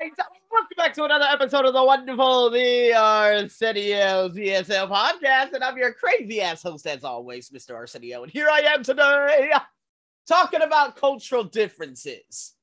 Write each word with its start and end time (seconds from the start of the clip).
Welcome 0.00 0.76
back 0.78 0.94
to 0.94 1.04
another 1.04 1.26
episode 1.26 1.66
of 1.66 1.74
the 1.74 1.84
wonderful 1.84 2.48
The 2.48 2.94
Arsenio's 2.94 4.34
ESL 4.34 4.88
podcast. 4.88 5.52
And 5.52 5.62
I'm 5.62 5.76
your 5.76 5.92
crazy 5.92 6.40
ass 6.40 6.62
host, 6.62 6.86
as 6.86 7.04
always, 7.04 7.50
Mr. 7.50 7.74
Arsenio. 7.74 8.22
And 8.22 8.32
here 8.32 8.48
I 8.50 8.60
am 8.60 8.82
today 8.82 9.52
talking 10.26 10.62
about 10.62 10.96
cultural 10.96 11.44
differences. 11.44 12.54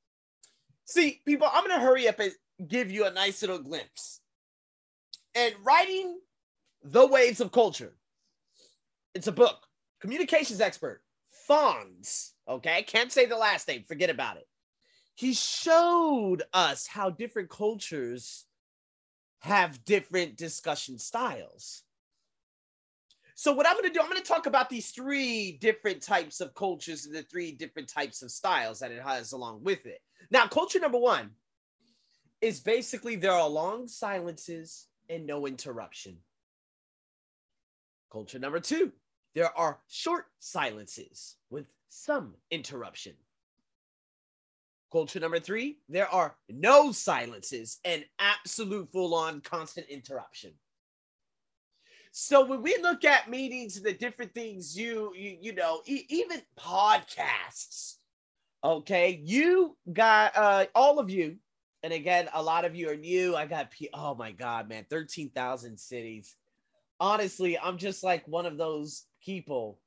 See, 0.84 1.20
people, 1.24 1.46
I'm 1.52 1.64
going 1.64 1.78
to 1.78 1.86
hurry 1.86 2.08
up 2.08 2.18
and 2.18 2.32
give 2.66 2.90
you 2.90 3.06
a 3.06 3.12
nice 3.12 3.40
little 3.40 3.60
glimpse. 3.60 4.20
And 5.36 5.54
Riding 5.62 6.18
The 6.82 7.06
Waves 7.06 7.40
of 7.40 7.52
Culture, 7.52 7.94
it's 9.14 9.28
a 9.28 9.32
book. 9.32 9.64
Communications 10.00 10.60
expert, 10.60 11.02
Fons, 11.46 12.32
okay? 12.48 12.82
Can't 12.82 13.12
say 13.12 13.26
the 13.26 13.36
last 13.36 13.68
name, 13.68 13.84
forget 13.86 14.10
about 14.10 14.38
it 14.38 14.47
he 15.18 15.34
showed 15.34 16.44
us 16.52 16.86
how 16.86 17.10
different 17.10 17.50
cultures 17.50 18.46
have 19.40 19.84
different 19.84 20.36
discussion 20.36 20.96
styles. 20.96 21.82
So, 23.34 23.52
what 23.52 23.66
I'm 23.66 23.74
going 23.74 23.88
to 23.88 23.92
do, 23.92 23.98
I'm 24.00 24.08
going 24.08 24.22
to 24.22 24.28
talk 24.28 24.46
about 24.46 24.70
these 24.70 24.92
three 24.92 25.58
different 25.60 26.02
types 26.02 26.40
of 26.40 26.54
cultures 26.54 27.04
and 27.04 27.12
the 27.16 27.24
three 27.24 27.50
different 27.50 27.88
types 27.88 28.22
of 28.22 28.30
styles 28.30 28.78
that 28.78 28.92
it 28.92 29.02
has 29.02 29.32
along 29.32 29.64
with 29.64 29.86
it. 29.86 29.98
Now, 30.30 30.46
culture 30.46 30.78
number 30.78 30.98
one 30.98 31.30
is 32.40 32.60
basically 32.60 33.16
there 33.16 33.32
are 33.32 33.48
long 33.48 33.88
silences 33.88 34.86
and 35.10 35.26
no 35.26 35.48
interruption. 35.48 36.16
Culture 38.12 38.38
number 38.38 38.60
two, 38.60 38.92
there 39.34 39.52
are 39.58 39.80
short 39.88 40.26
silences 40.38 41.34
with 41.50 41.66
some 41.88 42.34
interruption. 42.52 43.14
Culture 44.90 45.20
number 45.20 45.38
three, 45.38 45.78
there 45.88 46.08
are 46.08 46.34
no 46.48 46.92
silences 46.92 47.78
and 47.84 48.04
absolute 48.18 48.90
full 48.90 49.14
on 49.14 49.40
constant 49.42 49.86
interruption. 49.88 50.52
So 52.10 52.44
when 52.44 52.62
we 52.62 52.76
look 52.80 53.04
at 53.04 53.28
meetings 53.28 53.76
and 53.76 53.84
the 53.84 53.92
different 53.92 54.34
things 54.34 54.76
you 54.76 55.12
you, 55.14 55.36
you 55.40 55.54
know, 55.54 55.82
e- 55.84 56.06
even 56.08 56.40
podcasts, 56.58 57.96
okay, 58.64 59.20
you 59.22 59.76
got 59.92 60.36
uh 60.36 60.66
all 60.74 60.98
of 60.98 61.10
you, 61.10 61.36
and 61.82 61.92
again, 61.92 62.28
a 62.32 62.42
lot 62.42 62.64
of 62.64 62.74
you 62.74 62.88
are 62.90 62.96
new. 62.96 63.36
I 63.36 63.44
got 63.44 63.70
P- 63.70 63.90
oh 63.92 64.14
my 64.14 64.32
god, 64.32 64.68
man, 64.70 64.86
13,000 64.88 65.78
cities. 65.78 66.34
Honestly, 66.98 67.58
I'm 67.58 67.76
just 67.76 68.02
like 68.02 68.26
one 68.26 68.46
of 68.46 68.56
those 68.56 69.04
people 69.22 69.78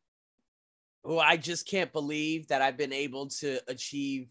who 1.03 1.17
I 1.17 1.37
just 1.37 1.67
can't 1.67 1.91
believe 1.91 2.47
that 2.49 2.61
I've 2.61 2.77
been 2.77 2.93
able 2.93 3.27
to 3.39 3.59
achieve 3.67 4.27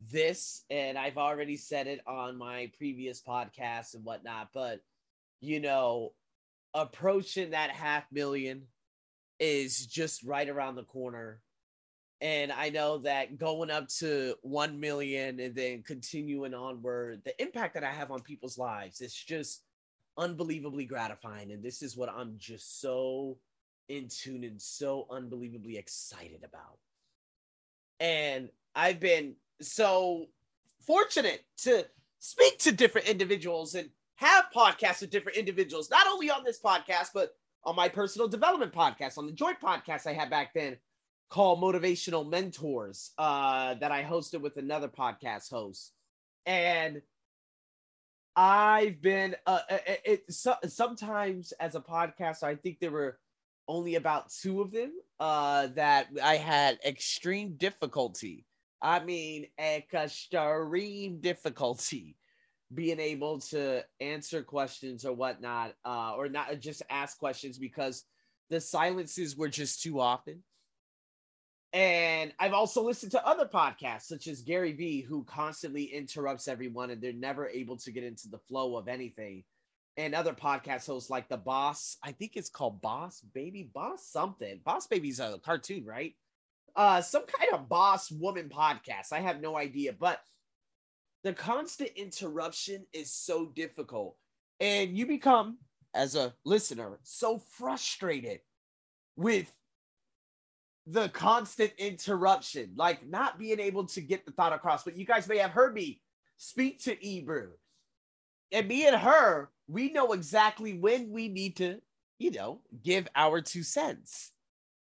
this, 0.00 0.64
and 0.70 0.98
I've 0.98 1.18
already 1.18 1.56
said 1.56 1.86
it 1.86 2.00
on 2.06 2.36
my 2.36 2.70
previous 2.76 3.22
podcasts 3.22 3.94
and 3.94 4.04
whatnot, 4.04 4.50
but 4.52 4.80
you 5.40 5.60
know, 5.60 6.12
approaching 6.74 7.50
that 7.50 7.70
half 7.70 8.04
million 8.12 8.62
is 9.38 9.86
just 9.86 10.22
right 10.22 10.48
around 10.48 10.76
the 10.76 10.84
corner. 10.84 11.40
And 12.20 12.50
I 12.50 12.70
know 12.70 12.98
that 12.98 13.36
going 13.36 13.70
up 13.70 13.88
to 13.98 14.34
1 14.40 14.80
million 14.80 15.38
and 15.38 15.54
then 15.54 15.82
continuing 15.82 16.54
onward, 16.54 17.20
the 17.24 17.40
impact 17.42 17.74
that 17.74 17.84
I 17.84 17.92
have 17.92 18.10
on 18.10 18.20
people's 18.22 18.56
lives, 18.56 19.02
it's 19.02 19.14
just 19.14 19.62
unbelievably 20.16 20.86
gratifying. 20.86 21.52
And 21.52 21.62
this 21.62 21.82
is 21.82 21.96
what 21.96 22.08
I'm 22.08 22.36
just 22.38 22.80
so 22.80 23.36
in 23.88 24.08
tune 24.08 24.44
and 24.44 24.60
so 24.60 25.06
unbelievably 25.10 25.76
excited 25.76 26.42
about. 26.42 26.78
And 28.00 28.48
I've 28.74 29.00
been 29.00 29.36
so 29.60 30.26
fortunate 30.86 31.44
to 31.58 31.86
speak 32.18 32.58
to 32.58 32.72
different 32.72 33.08
individuals 33.08 33.74
and 33.74 33.88
have 34.16 34.46
podcasts 34.54 35.00
with 35.00 35.10
different 35.10 35.38
individuals, 35.38 35.90
not 35.90 36.06
only 36.06 36.30
on 36.30 36.44
this 36.44 36.60
podcast, 36.60 37.08
but 37.14 37.34
on 37.64 37.76
my 37.76 37.88
personal 37.88 38.28
development 38.28 38.72
podcast, 38.72 39.18
on 39.18 39.26
the 39.26 39.32
joint 39.32 39.60
podcast 39.60 40.06
I 40.06 40.12
had 40.12 40.30
back 40.30 40.54
then 40.54 40.76
called 41.28 41.60
Motivational 41.60 42.28
Mentors, 42.28 43.10
uh, 43.18 43.74
that 43.74 43.92
I 43.92 44.04
hosted 44.04 44.40
with 44.40 44.56
another 44.56 44.88
podcast 44.88 45.50
host. 45.50 45.92
And 46.46 47.02
I've 48.36 49.02
been, 49.02 49.34
uh, 49.46 49.60
uh 49.68 49.78
it, 49.86 50.00
it 50.04 50.32
so, 50.32 50.54
sometimes 50.66 51.52
as 51.52 51.74
a 51.74 51.80
podcaster, 51.80 52.44
I 52.44 52.54
think 52.54 52.78
there 52.80 52.92
were 52.92 53.18
only 53.68 53.96
about 53.96 54.30
two 54.30 54.60
of 54.60 54.70
them 54.70 54.92
uh, 55.18 55.68
that 55.74 56.08
I 56.22 56.36
had 56.36 56.78
extreme 56.84 57.56
difficulty 57.56 58.44
I 58.86 59.02
mean, 59.02 59.48
a 59.58 59.84
extreme 59.92 61.18
difficulty 61.20 62.14
being 62.72 63.00
able 63.00 63.40
to 63.40 63.82
answer 63.98 64.44
questions 64.44 65.04
or 65.04 65.12
whatnot, 65.12 65.74
uh, 65.84 66.14
or 66.14 66.28
not 66.28 66.60
just 66.60 66.84
ask 66.88 67.18
questions 67.18 67.58
because 67.58 68.04
the 68.48 68.60
silences 68.60 69.36
were 69.36 69.48
just 69.48 69.82
too 69.82 69.98
often. 69.98 70.44
And 71.72 72.32
I've 72.38 72.52
also 72.52 72.80
listened 72.80 73.10
to 73.12 73.26
other 73.26 73.46
podcasts, 73.46 74.02
such 74.02 74.28
as 74.28 74.42
Gary 74.42 74.70
Vee, 74.70 75.00
who 75.00 75.24
constantly 75.24 75.86
interrupts 75.86 76.46
everyone 76.46 76.90
and 76.90 77.02
they're 77.02 77.12
never 77.12 77.48
able 77.48 77.78
to 77.78 77.90
get 77.90 78.04
into 78.04 78.28
the 78.28 78.38
flow 78.38 78.76
of 78.76 78.86
anything. 78.86 79.42
And 79.96 80.14
other 80.14 80.32
podcast 80.32 80.86
hosts 80.86 81.10
like 81.10 81.28
The 81.28 81.38
Boss, 81.38 81.96
I 82.04 82.12
think 82.12 82.36
it's 82.36 82.50
called 82.50 82.80
Boss 82.82 83.20
Baby, 83.34 83.68
Boss 83.74 84.06
something. 84.06 84.60
Boss 84.64 84.86
Baby's 84.86 85.18
a 85.18 85.40
cartoon, 85.44 85.84
right? 85.84 86.14
Uh, 86.76 87.00
some 87.00 87.24
kind 87.26 87.52
of 87.54 87.68
boss 87.68 88.10
woman 88.10 88.48
podcast. 88.48 89.12
I 89.12 89.20
have 89.20 89.40
no 89.40 89.56
idea, 89.56 89.94
but 89.98 90.20
the 91.24 91.32
constant 91.32 91.90
interruption 91.96 92.86
is 92.92 93.12
so 93.12 93.46
difficult. 93.46 94.16
And 94.60 94.96
you 94.96 95.06
become, 95.06 95.58
as 95.94 96.14
a 96.14 96.34
listener, 96.44 96.98
so 97.02 97.38
frustrated 97.38 98.40
with 99.16 99.52
the 100.86 101.08
constant 101.08 101.72
interruption, 101.78 102.72
like 102.76 103.06
not 103.08 103.38
being 103.38 103.58
able 103.58 103.86
to 103.86 104.00
get 104.00 104.24
the 104.24 104.32
thought 104.32 104.52
across. 104.52 104.84
But 104.84 104.96
you 104.96 105.04
guys 105.04 105.26
may 105.26 105.38
have 105.38 105.50
heard 105.50 105.74
me 105.74 106.00
speak 106.36 106.82
to 106.84 106.94
Ebru. 106.96 107.48
And 108.52 108.68
me 108.68 108.86
and 108.86 108.94
her, 108.94 109.50
we 109.66 109.90
know 109.92 110.12
exactly 110.12 110.78
when 110.78 111.10
we 111.10 111.28
need 111.28 111.56
to, 111.56 111.80
you 112.18 112.30
know, 112.30 112.60
give 112.84 113.08
our 113.16 113.40
two 113.40 113.64
cents 113.64 114.30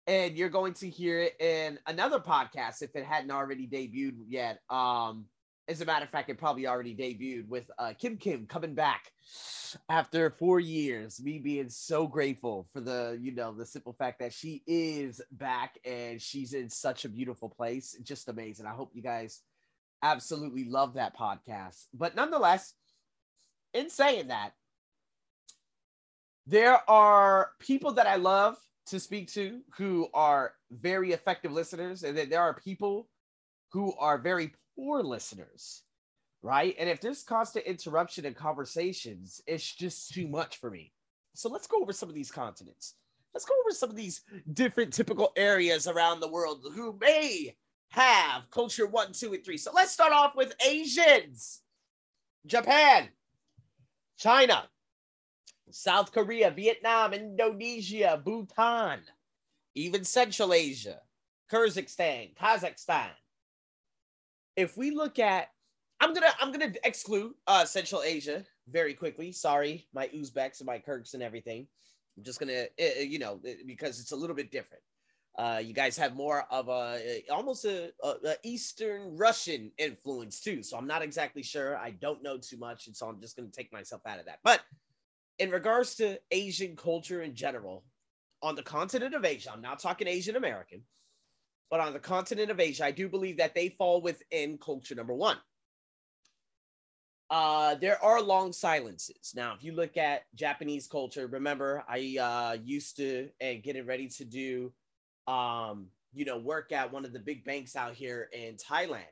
and 0.07 0.35
you're 0.37 0.49
going 0.49 0.73
to 0.73 0.89
hear 0.89 1.19
it 1.19 1.39
in 1.39 1.79
another 1.87 2.19
podcast 2.19 2.81
if 2.81 2.95
it 2.95 3.05
hadn't 3.05 3.31
already 3.31 3.67
debuted 3.67 4.25
yet. 4.27 4.59
Um, 4.69 5.25
as 5.69 5.79
a 5.79 5.85
matter 5.85 6.03
of 6.03 6.11
fact, 6.11 6.29
it 6.29 6.37
probably 6.37 6.67
already 6.67 6.93
debuted 6.93 7.47
with 7.47 7.69
uh, 7.79 7.93
Kim 7.97 8.17
Kim 8.17 8.45
coming 8.45 8.73
back 8.73 9.11
after 9.89 10.29
four 10.29 10.59
years. 10.59 11.21
Me 11.21 11.39
being 11.39 11.69
so 11.69 12.05
grateful 12.05 12.67
for 12.73 12.81
the, 12.81 13.17
you 13.21 13.33
know, 13.33 13.53
the 13.53 13.65
simple 13.65 13.93
fact 13.93 14.19
that 14.19 14.33
she 14.33 14.61
is 14.67 15.21
back 15.31 15.79
and 15.85 16.21
she's 16.21 16.53
in 16.53 16.69
such 16.69 17.05
a 17.05 17.09
beautiful 17.09 17.47
place. 17.47 17.95
Just 18.03 18.27
amazing. 18.27 18.65
I 18.65 18.71
hope 18.71 18.91
you 18.93 19.01
guys 19.01 19.41
absolutely 20.01 20.65
love 20.65 20.95
that 20.95 21.17
podcast. 21.17 21.85
But 21.93 22.13
nonetheless, 22.13 22.73
in 23.73 23.89
saying 23.89 24.27
that, 24.27 24.51
there 26.45 26.81
are 26.89 27.51
people 27.59 27.93
that 27.93 28.05
I 28.05 28.17
love 28.17 28.57
to 28.87 28.99
speak 28.99 29.31
to 29.33 29.61
who 29.77 30.09
are 30.13 30.53
very 30.71 31.11
effective 31.11 31.51
listeners, 31.51 32.03
and 32.03 32.17
that 32.17 32.29
there 32.29 32.41
are 32.41 32.53
people 32.53 33.07
who 33.71 33.93
are 33.97 34.17
very 34.17 34.53
poor 34.75 35.01
listeners, 35.01 35.83
right? 36.41 36.75
And 36.77 36.89
if 36.89 36.99
there's 37.01 37.23
constant 37.23 37.65
interruption 37.65 38.25
in 38.25 38.33
conversations, 38.33 39.41
it's 39.47 39.75
just 39.75 40.13
too 40.13 40.27
much 40.27 40.57
for 40.57 40.69
me. 40.69 40.91
So 41.33 41.49
let's 41.49 41.67
go 41.67 41.81
over 41.81 41.93
some 41.93 42.09
of 42.09 42.15
these 42.15 42.31
continents. 42.31 42.95
Let's 43.33 43.45
go 43.45 43.55
over 43.63 43.73
some 43.73 43.89
of 43.89 43.95
these 43.95 44.21
different 44.53 44.93
typical 44.93 45.31
areas 45.35 45.87
around 45.87 46.19
the 46.19 46.27
world 46.27 46.63
who 46.75 46.97
may 46.99 47.55
have 47.89 48.43
culture 48.51 48.85
one, 48.85 49.11
two, 49.11 49.33
and 49.33 49.43
three. 49.43 49.57
So 49.57 49.71
let's 49.73 49.91
start 49.91 50.13
off 50.13 50.35
with 50.35 50.53
Asians, 50.63 51.61
Japan, 52.45 53.09
China, 54.19 54.67
South 55.73 56.11
Korea, 56.11 56.51
Vietnam, 56.51 57.13
Indonesia, 57.13 58.21
Bhutan, 58.23 58.99
even 59.73 60.03
Central 60.03 60.53
Asia, 60.53 60.99
Kyrgyzstan, 61.51 62.35
Kazakhstan. 62.35 63.09
If 64.55 64.77
we 64.77 64.91
look 64.91 65.17
at, 65.17 65.47
I'm 65.99 66.13
gonna 66.13 66.31
I'm 66.39 66.51
gonna 66.51 66.73
exclude 66.83 67.33
uh, 67.47 67.65
Central 67.65 68.03
Asia 68.03 68.45
very 68.69 68.93
quickly. 68.93 69.31
Sorry, 69.31 69.87
my 69.93 70.07
Uzbeks 70.09 70.59
and 70.59 70.67
my 70.67 70.77
Kirks 70.77 71.15
and 71.15 71.23
everything. 71.23 71.65
I'm 72.17 72.23
just 72.23 72.39
gonna 72.39 72.65
uh, 72.79 72.99
you 72.99 73.17
know 73.17 73.41
because 73.65 73.99
it's 73.99 74.11
a 74.11 74.15
little 74.15 74.35
bit 74.35 74.51
different. 74.51 74.83
Uh, 75.35 75.59
you 75.63 75.73
guys 75.73 75.97
have 75.97 76.13
more 76.15 76.45
of 76.51 76.69
a 76.69 77.23
almost 77.31 77.65
a, 77.65 77.91
a, 78.03 78.07
a, 78.07 78.35
Eastern 78.43 79.17
Russian 79.17 79.71
influence 79.79 80.39
too. 80.39 80.61
So 80.61 80.77
I'm 80.77 80.85
not 80.85 81.01
exactly 81.01 81.41
sure. 81.41 81.75
I 81.77 81.89
don't 81.89 82.21
know 82.21 82.37
too 82.37 82.57
much, 82.57 82.85
and 82.85 82.95
so 82.95 83.07
I'm 83.07 83.19
just 83.19 83.37
to 83.37 83.47
take 83.47 83.73
myself 83.73 84.03
out 84.05 84.19
of 84.19 84.25
that. 84.27 84.37
But 84.43 84.61
in 85.39 85.51
regards 85.51 85.95
to 85.95 86.19
Asian 86.31 86.75
culture 86.75 87.21
in 87.21 87.35
general, 87.35 87.83
on 88.41 88.55
the 88.55 88.63
continent 88.63 89.15
of 89.15 89.25
Asia, 89.25 89.51
I'm 89.53 89.61
not 89.61 89.79
talking 89.79 90.07
Asian 90.07 90.35
American, 90.35 90.83
but 91.71 91.79
on 91.79 91.93
the 91.93 91.99
continent 91.99 92.51
of 92.51 92.59
Asia, 92.59 92.85
I 92.85 92.91
do 92.91 93.09
believe 93.09 93.37
that 93.37 93.55
they 93.55 93.69
fall 93.69 94.01
within 94.01 94.57
culture 94.57 94.95
number 94.95 95.13
one. 95.13 95.37
uh, 97.33 97.73
there 97.75 98.01
are 98.03 98.21
long 98.21 98.53
silences. 98.53 99.33
Now, 99.35 99.55
if 99.55 99.63
you 99.63 99.73
look 99.73 99.97
at 99.97 100.23
Japanese 100.35 100.85
culture, 100.85 101.25
remember 101.25 101.83
I 101.89 102.17
uh, 102.21 102.57
used 102.63 102.97
to 102.97 103.29
and 103.41 103.63
getting 103.63 103.87
ready 103.87 104.07
to 104.09 104.25
do, 104.25 104.71
um, 105.27 105.87
you 106.13 106.25
know, 106.25 106.37
work 106.37 106.71
at 106.71 106.93
one 106.93 107.05
of 107.05 107.13
the 107.13 107.19
big 107.19 107.43
banks 107.43 107.75
out 107.75 107.95
here 107.95 108.29
in 108.33 108.55
Thailand, 108.57 109.09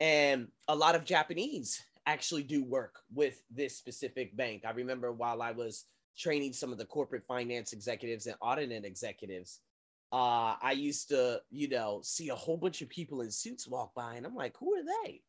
and 0.00 0.48
a 0.66 0.74
lot 0.74 0.96
of 0.96 1.04
Japanese 1.04 1.80
actually 2.06 2.42
do 2.42 2.64
work 2.64 3.00
with 3.12 3.42
this 3.50 3.76
specific 3.76 4.36
bank. 4.36 4.64
I 4.66 4.70
remember 4.70 5.12
while 5.12 5.42
I 5.42 5.52
was 5.52 5.84
training 6.16 6.52
some 6.52 6.72
of 6.72 6.78
the 6.78 6.84
corporate 6.84 7.24
finance 7.26 7.72
executives 7.72 8.26
and 8.26 8.36
auditing 8.40 8.84
executives, 8.84 9.60
uh, 10.12 10.54
I 10.62 10.72
used 10.76 11.08
to, 11.08 11.40
you 11.50 11.68
know, 11.68 12.00
see 12.02 12.28
a 12.28 12.34
whole 12.34 12.56
bunch 12.56 12.82
of 12.82 12.88
people 12.88 13.22
in 13.22 13.30
suits 13.30 13.66
walk 13.66 13.94
by, 13.94 14.14
and 14.14 14.24
I'm 14.26 14.34
like, 14.34 14.56
who 14.58 14.74
are 14.74 14.84
they? 14.84 15.22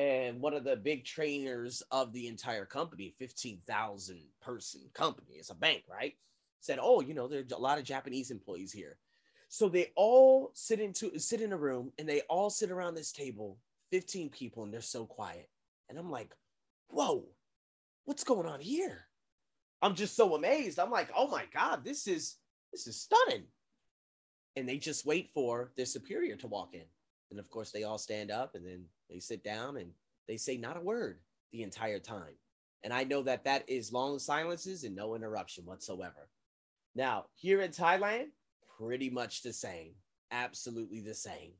and 0.00 0.40
one 0.40 0.54
of 0.54 0.64
the 0.64 0.76
big 0.76 1.04
trainers 1.04 1.82
of 1.90 2.12
the 2.12 2.26
entire 2.26 2.64
company, 2.64 3.12
15,000 3.18 4.22
person 4.40 4.80
company, 4.94 5.34
it's 5.34 5.50
a 5.50 5.54
bank, 5.54 5.82
right? 5.90 6.14
Said, 6.60 6.78
"Oh, 6.80 7.02
you 7.02 7.12
know, 7.12 7.28
there's 7.28 7.52
a 7.52 7.58
lot 7.58 7.78
of 7.78 7.84
Japanese 7.84 8.30
employees 8.30 8.72
here." 8.72 8.98
So 9.48 9.68
they 9.68 9.92
all 9.96 10.52
sit 10.54 10.80
into 10.80 11.18
sit 11.18 11.42
in 11.42 11.52
a 11.52 11.56
room 11.56 11.92
and 11.98 12.08
they 12.08 12.22
all 12.22 12.48
sit 12.48 12.70
around 12.70 12.94
this 12.94 13.12
table, 13.12 13.58
15 13.90 14.30
people 14.30 14.62
and 14.62 14.72
they're 14.72 14.80
so 14.80 15.04
quiet. 15.04 15.50
And 15.90 15.98
I'm 15.98 16.10
like, 16.10 16.34
"Whoa. 16.88 17.28
What's 18.04 18.24
going 18.24 18.46
on 18.46 18.60
here?" 18.60 19.06
I'm 19.82 19.94
just 19.94 20.16
so 20.16 20.34
amazed. 20.34 20.78
I'm 20.78 20.90
like, 20.90 21.10
"Oh 21.14 21.28
my 21.28 21.44
god, 21.52 21.84
this 21.84 22.06
is 22.06 22.36
this 22.72 22.86
is 22.86 22.98
stunning." 23.00 23.44
And 24.56 24.68
they 24.68 24.78
just 24.78 25.04
wait 25.04 25.30
for 25.34 25.72
their 25.76 25.86
superior 25.86 26.36
to 26.36 26.46
walk 26.46 26.74
in. 26.74 26.86
And 27.30 27.38
of 27.38 27.50
course, 27.50 27.70
they 27.70 27.84
all 27.84 27.98
stand 27.98 28.30
up 28.30 28.54
and 28.54 28.66
then 28.66 28.84
they 29.08 29.20
sit 29.20 29.44
down 29.44 29.76
and 29.76 29.92
they 30.26 30.36
say 30.36 30.56
not 30.56 30.76
a 30.76 30.80
word 30.80 31.20
the 31.52 31.62
entire 31.62 31.98
time. 31.98 32.34
And 32.82 32.92
I 32.92 33.04
know 33.04 33.22
that 33.22 33.44
that 33.44 33.68
is 33.68 33.92
long 33.92 34.18
silences 34.18 34.84
and 34.84 34.96
no 34.96 35.14
interruption 35.14 35.64
whatsoever. 35.66 36.28
Now, 36.94 37.26
here 37.34 37.60
in 37.60 37.70
Thailand, 37.70 38.28
pretty 38.78 39.10
much 39.10 39.42
the 39.42 39.52
same. 39.52 39.92
Absolutely 40.30 41.00
the 41.00 41.14
same. 41.14 41.52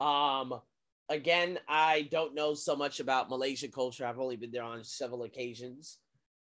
Um, 0.00 0.60
again, 1.08 1.58
I 1.68 2.08
don't 2.10 2.34
know 2.34 2.54
so 2.54 2.76
much 2.76 3.00
about 3.00 3.28
Malaysian 3.28 3.70
culture. 3.70 4.06
I've 4.06 4.18
only 4.18 4.36
been 4.36 4.50
there 4.50 4.62
on 4.62 4.84
several 4.84 5.24
occasions. 5.24 5.98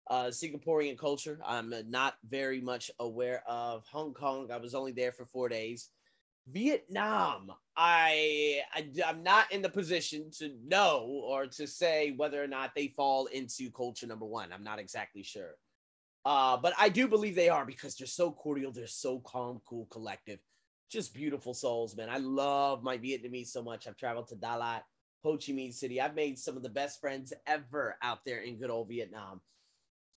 Uh, 0.09 0.25
Singaporean 0.25 0.97
culture, 0.97 1.39
I'm 1.45 1.73
not 1.89 2.15
very 2.29 2.59
much 2.59 2.91
aware 2.99 3.41
of. 3.47 3.85
Hong 3.87 4.13
Kong, 4.13 4.51
I 4.51 4.57
was 4.57 4.75
only 4.75 4.91
there 4.91 5.13
for 5.13 5.25
four 5.25 5.47
days. 5.47 5.89
Vietnam, 6.51 7.51
I, 7.77 8.59
I 8.73 8.89
I'm 9.05 9.23
not 9.23 9.49
in 9.53 9.61
the 9.61 9.69
position 9.69 10.29
to 10.39 10.53
know 10.65 11.05
or 11.25 11.47
to 11.47 11.65
say 11.65 12.13
whether 12.17 12.43
or 12.43 12.47
not 12.47 12.71
they 12.75 12.89
fall 12.89 13.27
into 13.27 13.71
culture 13.71 14.07
number 14.07 14.25
one. 14.25 14.51
I'm 14.51 14.63
not 14.63 14.79
exactly 14.79 15.23
sure. 15.23 15.55
Uh, 16.25 16.57
but 16.57 16.73
I 16.77 16.89
do 16.89 17.07
believe 17.07 17.35
they 17.35 17.49
are 17.49 17.65
because 17.65 17.95
they're 17.95 18.07
so 18.07 18.31
cordial, 18.31 18.73
they're 18.73 18.87
so 18.87 19.19
calm, 19.19 19.61
cool, 19.65 19.87
collective, 19.89 20.39
just 20.93 21.13
beautiful 21.13 21.53
souls, 21.53 21.97
man. 21.97 22.09
I 22.09 22.17
love 22.17 22.83
my 22.83 22.97
Vietnamese 22.97 23.47
so 23.47 23.63
much. 23.63 23.87
I've 23.87 23.97
traveled 23.97 24.27
to 24.29 24.35
Dalat, 24.35 24.81
Ho 25.23 25.33
Chi 25.33 25.51
Minh 25.51 25.73
City. 25.73 25.99
I've 25.99 26.15
made 26.15 26.37
some 26.39 26.55
of 26.55 26.63
the 26.63 26.69
best 26.69 27.01
friends 27.01 27.33
ever 27.47 27.97
out 28.01 28.19
there 28.25 28.39
in 28.39 28.59
good 28.59 28.69
old 28.69 28.87
Vietnam. 28.87 29.41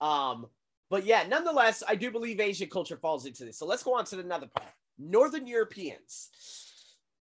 Um, 0.01 0.47
but 0.89 1.05
yeah, 1.05 1.25
nonetheless, 1.27 1.81
I 1.87 1.95
do 1.95 2.11
believe 2.11 2.39
Asian 2.39 2.69
culture 2.69 2.97
falls 2.97 3.25
into 3.25 3.45
this. 3.45 3.57
So 3.57 3.65
let's 3.65 3.83
go 3.83 3.95
on 3.95 4.05
to 4.05 4.19
another 4.19 4.47
part. 4.47 4.69
Northern 4.99 5.47
Europeans. 5.47 6.29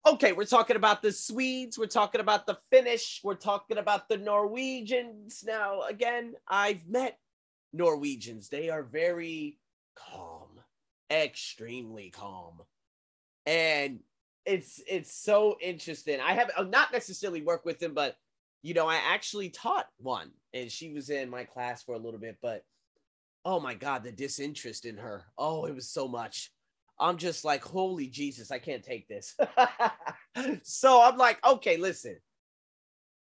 Okay, 0.07 0.31
we're 0.31 0.45
talking 0.45 0.77
about 0.77 1.01
the 1.01 1.11
Swedes, 1.11 1.77
we're 1.77 1.85
talking 1.85 2.21
about 2.21 2.47
the 2.47 2.57
Finnish, 2.71 3.19
we're 3.21 3.35
talking 3.35 3.77
about 3.77 4.07
the 4.07 4.17
Norwegians. 4.17 5.43
Now, 5.45 5.81
again, 5.81 6.35
I've 6.47 6.87
met 6.87 7.19
Norwegians. 7.73 8.47
They 8.47 8.69
are 8.69 8.81
very 8.81 9.59
calm, 9.95 10.47
extremely 11.11 12.11
calm. 12.11 12.61
And 13.49 13.99
it's 14.45 14.79
it's 14.87 15.11
so 15.11 15.57
interesting. 15.59 16.19
I 16.19 16.33
have 16.33 16.51
not 16.67 16.93
necessarily 16.93 17.41
worked 17.41 17.65
with 17.65 17.79
them, 17.79 17.95
but 17.95 18.15
you 18.61 18.75
know, 18.75 18.87
I 18.87 18.97
actually 18.97 19.49
taught 19.49 19.87
one 19.97 20.29
and 20.53 20.71
she 20.71 20.93
was 20.93 21.09
in 21.09 21.31
my 21.31 21.45
class 21.45 21.81
for 21.81 21.95
a 21.95 21.99
little 21.99 22.19
bit, 22.19 22.37
but 22.43 22.63
oh 23.45 23.59
my 23.59 23.73
god, 23.73 24.03
the 24.03 24.11
disinterest 24.11 24.85
in 24.85 24.97
her. 24.97 25.25
Oh, 25.35 25.65
it 25.65 25.73
was 25.73 25.89
so 25.89 26.07
much. 26.07 26.51
I'm 26.99 27.17
just 27.17 27.43
like, 27.43 27.63
holy 27.63 28.05
Jesus, 28.05 28.51
I 28.51 28.59
can't 28.59 28.83
take 28.83 29.07
this. 29.07 29.35
so 30.61 31.01
I'm 31.01 31.17
like, 31.17 31.43
okay, 31.43 31.77
listen. 31.77 32.17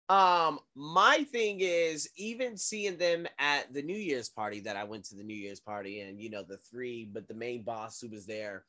Um, 0.10 0.60
my 0.76 1.26
thing 1.32 1.60
is 1.62 2.10
even 2.18 2.58
seeing 2.58 2.98
them 2.98 3.28
at 3.40 3.74
the 3.74 3.82
New 3.82 3.96
Year's 3.96 4.28
party 4.28 4.60
that 4.62 4.76
I 4.76 4.84
went 4.84 5.06
to 5.06 5.16
the 5.16 5.24
New 5.24 5.36
Year's 5.36 5.62
party, 5.62 6.02
and 6.02 6.20
you 6.20 6.30
know, 6.30 6.44
the 6.44 6.58
three, 6.58 7.10
but 7.14 7.30
the 7.30 7.34
main 7.34 7.64
boss 7.64 8.02
who 8.02 8.10
was 8.10 8.26
there, 8.26 8.66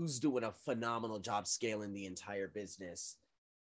who's 0.00 0.18
doing 0.18 0.44
a 0.44 0.52
phenomenal 0.64 1.18
job 1.18 1.46
scaling 1.46 1.92
the 1.92 2.06
entire 2.06 2.48
business. 2.48 3.16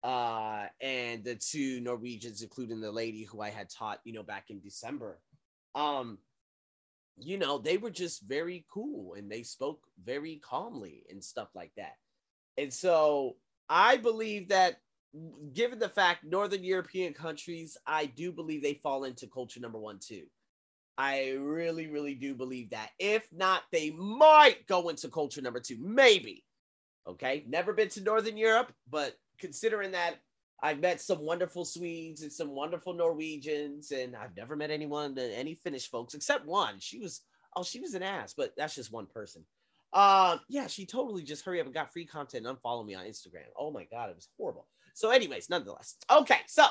Uh, 0.04 0.66
and 0.82 1.24
the 1.24 1.36
two 1.36 1.80
Norwegians, 1.80 2.42
including 2.42 2.82
the 2.82 2.92
lady 2.92 3.24
who 3.24 3.40
I 3.40 3.50
had 3.50 3.70
taught, 3.70 4.02
you 4.04 4.12
know, 4.12 4.22
back 4.22 4.50
in 4.50 4.60
December. 4.60 5.22
Um, 5.76 6.18
you 7.18 7.38
know, 7.38 7.58
they 7.58 7.78
were 7.78 7.90
just 7.90 8.28
very 8.28 8.66
cool 8.70 9.14
and 9.14 9.32
they 9.32 9.44
spoke 9.44 9.80
very 10.04 10.42
calmly 10.44 11.06
and 11.10 11.24
stuff 11.24 11.48
like 11.56 11.72
that. 11.78 11.96
And 12.58 12.72
so 12.72 13.38
I 13.70 13.96
believe 13.96 14.50
that 14.50 14.82
given 15.54 15.80
the 15.80 15.88
fact 15.88 16.26
Northern 16.26 16.66
European 16.66 17.14
countries, 17.14 17.78
I 17.88 18.08
do 18.08 18.34
believe 18.34 18.62
they 18.62 18.82
fall 18.84 19.06
into 19.06 19.28
culture 19.28 19.62
number 19.62 19.80
one 19.80 20.00
too. 20.06 20.26
I 20.98 21.32
really, 21.32 21.88
really 21.88 22.16
do 22.16 22.34
believe 22.34 22.70
that. 22.70 22.92
If 23.00 23.28
not, 23.32 23.64
they 23.72 23.92
might 23.92 24.66
go 24.68 24.90
into 24.90 25.10
culture 25.10 25.42
number 25.42 25.60
two, 25.60 25.78
maybe. 25.80 26.44
Okay. 27.08 27.44
Never 27.48 27.74
been 27.74 27.90
to 27.90 28.04
Northern 28.04 28.38
Europe, 28.38 28.74
but 28.90 29.16
considering 29.40 29.92
that 29.92 30.16
I've 30.64 30.80
met 30.80 31.02
some 31.02 31.20
wonderful 31.20 31.66
Swedes 31.66 32.22
and 32.22 32.32
some 32.32 32.50
wonderful 32.50 32.94
Norwegians, 32.94 33.92
and 33.92 34.16
I've 34.16 34.36
never 34.36 34.56
met 34.56 34.72
anyone, 34.72 35.18
any 35.18 35.56
Finnish 35.56 35.90
folks 35.90 36.14
except 36.14 36.46
one. 36.46 36.80
She 36.80 37.00
was, 37.00 37.22
oh, 37.56 37.64
she 37.64 37.80
was 37.80 37.94
an 37.94 38.04
ass, 38.04 38.34
but 38.36 38.54
that's 38.58 38.76
just 38.76 38.92
one 38.92 39.06
person. 39.06 39.44
Uh, 39.92 40.38
yeah, 40.50 40.68
she 40.68 40.86
totally 40.86 41.24
just 41.24 41.46
hurry 41.46 41.60
up 41.60 41.66
and 41.66 41.74
got 41.74 41.92
free 41.92 42.06
content 42.06 42.46
and 42.46 42.58
unfollow 42.58 42.86
me 42.86 42.96
on 42.96 43.06
Instagram. 43.06 43.46
Oh 43.58 43.72
my 43.72 43.86
god, 43.86 44.10
it 44.10 44.16
was 44.16 44.30
horrible. 44.38 44.68
So, 44.94 45.12
anyways, 45.12 45.50
nonetheless, 45.50 45.98
okay. 46.10 46.40
So, 46.48 46.66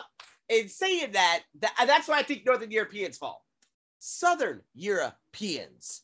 in 0.49 0.69
saying 0.69 1.12
that, 1.12 1.43
that 1.61 1.75
that's 1.87 2.09
why 2.09 2.19
I 2.19 2.23
think 2.23 2.44
Northern 2.44 2.70
Europeans 2.70 3.19
fall. 3.19 3.44
Southern 4.06 4.61
Europeans, 4.75 6.03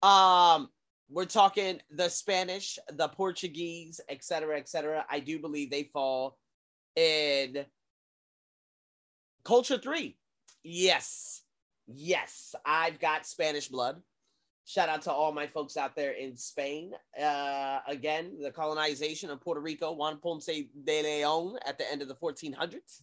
um, 0.00 0.68
we're 1.10 1.24
talking 1.24 1.80
the 1.90 2.08
Spanish, 2.08 2.78
the 2.92 3.08
Portuguese, 3.08 4.00
etc., 4.08 4.56
etc. 4.58 5.04
I 5.10 5.18
do 5.18 5.40
believe 5.40 5.68
they 5.68 5.90
fall 5.92 6.38
in 6.94 7.66
Culture 9.44 9.76
3. 9.76 10.16
Yes. 10.62 11.42
Yes. 11.88 12.54
I've 12.64 13.00
got 13.00 13.26
Spanish 13.26 13.66
blood. 13.66 14.00
Shout 14.64 14.88
out 14.88 15.02
to 15.02 15.12
all 15.12 15.32
my 15.32 15.48
folks 15.48 15.76
out 15.76 15.96
there 15.96 16.12
in 16.12 16.36
Spain. 16.36 16.92
Uh, 17.20 17.80
again, 17.88 18.38
the 18.40 18.52
colonization 18.52 19.30
of 19.30 19.40
Puerto 19.40 19.60
Rico, 19.60 19.90
Juan 19.90 20.18
Ponce 20.18 20.46
de 20.46 21.02
Leon 21.02 21.58
at 21.66 21.76
the 21.76 21.90
end 21.90 22.02
of 22.02 22.08
the 22.08 22.14
1400s. 22.14 23.02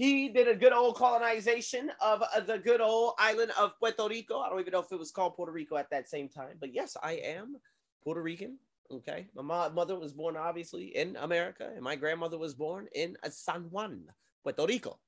He 0.00 0.30
did 0.30 0.48
a 0.48 0.54
good 0.54 0.72
old 0.72 0.96
colonization 0.96 1.92
of 2.00 2.22
uh, 2.22 2.40
the 2.40 2.56
good 2.56 2.80
old 2.80 3.16
island 3.18 3.52
of 3.58 3.78
Puerto 3.78 4.08
Rico. 4.08 4.38
I 4.38 4.48
don't 4.48 4.58
even 4.58 4.72
know 4.72 4.80
if 4.80 4.90
it 4.90 4.98
was 4.98 5.10
called 5.10 5.36
Puerto 5.36 5.52
Rico 5.52 5.76
at 5.76 5.90
that 5.90 6.08
same 6.08 6.26
time, 6.26 6.56
but 6.58 6.72
yes, 6.72 6.96
I 7.02 7.16
am 7.16 7.56
Puerto 8.02 8.22
Rican. 8.22 8.56
Okay. 8.90 9.26
My 9.34 9.68
mother 9.68 9.98
was 9.98 10.14
born 10.14 10.38
obviously 10.38 10.96
in 10.96 11.16
America, 11.16 11.70
and 11.74 11.82
my 11.82 11.96
grandmother 11.96 12.38
was 12.38 12.54
born 12.54 12.88
in 12.94 13.14
San 13.28 13.64
Juan, 13.64 14.04
Puerto 14.42 14.64
Rico. 14.64 14.98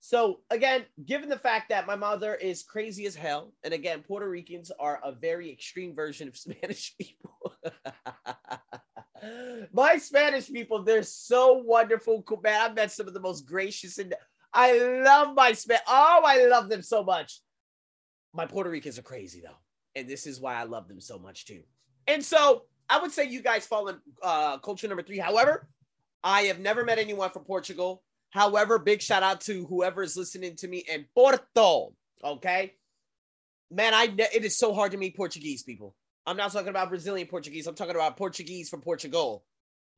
So, 0.00 0.40
again, 0.48 0.86
given 1.04 1.28
the 1.28 1.38
fact 1.38 1.68
that 1.68 1.86
my 1.86 1.94
mother 1.94 2.34
is 2.34 2.62
crazy 2.62 3.04
as 3.04 3.14
hell, 3.14 3.52
and 3.62 3.74
again, 3.74 4.02
Puerto 4.02 4.30
Ricans 4.30 4.70
are 4.80 5.00
a 5.04 5.12
very 5.12 5.52
extreme 5.52 5.94
version 5.94 6.28
of 6.28 6.36
Spanish 6.38 6.94
people. 6.96 7.54
my 9.72 9.96
Spanish 9.96 10.50
people, 10.50 10.82
they're 10.82 11.02
so 11.02 11.54
wonderful. 11.54 12.24
Man, 12.42 12.60
I've 12.60 12.74
met 12.74 12.92
some 12.92 13.08
of 13.08 13.14
the 13.14 13.20
most 13.20 13.46
gracious 13.46 13.98
and 13.98 14.14
I 14.52 14.78
love 14.78 15.34
my 15.34 15.52
Spanish. 15.52 15.82
Oh, 15.88 16.22
I 16.24 16.46
love 16.46 16.68
them 16.68 16.82
so 16.82 17.02
much. 17.02 17.40
My 18.32 18.46
Puerto 18.46 18.70
Ricans 18.70 18.98
are 18.98 19.02
crazy 19.02 19.40
though. 19.40 19.56
And 19.96 20.08
this 20.08 20.26
is 20.26 20.40
why 20.40 20.54
I 20.54 20.64
love 20.64 20.88
them 20.88 21.00
so 21.00 21.18
much 21.18 21.46
too. 21.46 21.62
And 22.06 22.24
so 22.24 22.64
I 22.88 23.00
would 23.00 23.12
say 23.12 23.28
you 23.28 23.42
guys 23.42 23.66
fall 23.66 23.88
in 23.88 23.96
uh, 24.22 24.58
culture 24.58 24.88
number 24.88 25.02
three. 25.02 25.18
However, 25.18 25.68
I 26.22 26.42
have 26.42 26.58
never 26.58 26.84
met 26.84 26.98
anyone 26.98 27.30
from 27.30 27.44
Portugal. 27.44 28.02
However, 28.30 28.78
big 28.78 29.00
shout 29.00 29.22
out 29.22 29.40
to 29.42 29.64
whoever 29.66 30.02
is 30.02 30.16
listening 30.16 30.56
to 30.56 30.68
me 30.68 30.84
in 30.92 31.06
Porto. 31.14 31.94
Okay, 32.24 32.74
man, 33.70 33.94
I 33.94 34.08
it 34.32 34.44
is 34.44 34.56
so 34.56 34.74
hard 34.74 34.92
to 34.92 34.98
meet 34.98 35.16
Portuguese 35.16 35.62
people. 35.62 35.94
I'm 36.26 36.36
not 36.36 36.52
talking 36.52 36.68
about 36.68 36.88
Brazilian 36.88 37.28
Portuguese. 37.28 37.66
I'm 37.66 37.74
talking 37.74 37.94
about 37.94 38.16
Portuguese 38.16 38.68
from 38.68 38.80
Portugal. 38.80 39.44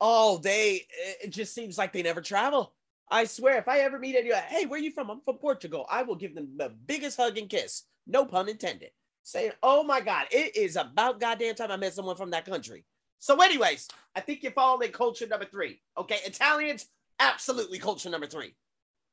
Oh, 0.00 0.38
day. 0.40 0.86
it 1.22 1.30
just 1.30 1.54
seems 1.54 1.78
like 1.78 1.92
they 1.92 2.02
never 2.02 2.20
travel. 2.20 2.72
I 3.10 3.24
swear, 3.24 3.58
if 3.58 3.68
I 3.68 3.80
ever 3.80 3.98
meet 3.98 4.16
anyone, 4.16 4.42
hey, 4.48 4.66
where 4.66 4.78
are 4.78 4.82
you 4.82 4.90
from? 4.90 5.10
I'm 5.10 5.20
from 5.20 5.36
Portugal. 5.36 5.86
I 5.90 6.02
will 6.02 6.16
give 6.16 6.34
them 6.34 6.48
the 6.56 6.70
biggest 6.86 7.16
hug 7.16 7.38
and 7.38 7.48
kiss. 7.48 7.84
No 8.06 8.24
pun 8.24 8.48
intended. 8.48 8.90
Saying, 9.22 9.52
oh 9.62 9.82
my 9.82 10.00
God, 10.00 10.26
it 10.30 10.56
is 10.56 10.76
about 10.76 11.20
goddamn 11.20 11.54
time 11.54 11.70
I 11.70 11.76
met 11.76 11.94
someone 11.94 12.16
from 12.16 12.30
that 12.30 12.46
country. 12.46 12.84
So, 13.18 13.40
anyways, 13.40 13.88
I 14.14 14.20
think 14.20 14.42
you're 14.42 14.52
following 14.52 14.92
culture 14.92 15.26
number 15.26 15.46
three. 15.46 15.80
Okay, 15.98 16.18
Italians, 16.24 16.86
absolutely 17.18 17.78
culture 17.78 18.10
number 18.10 18.26
three. 18.26 18.54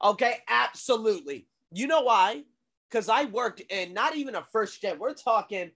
Okay, 0.03 0.37
absolutely. 0.47 1.47
You 1.71 1.87
know 1.87 2.01
why? 2.01 2.43
Because 2.89 3.09
I 3.09 3.25
worked 3.25 3.61
in 3.69 3.93
not 3.93 4.15
even 4.15 4.35
a 4.35 4.43
first 4.51 4.81
gen. 4.81 4.99
We're 4.99 5.13
talking 5.13 5.71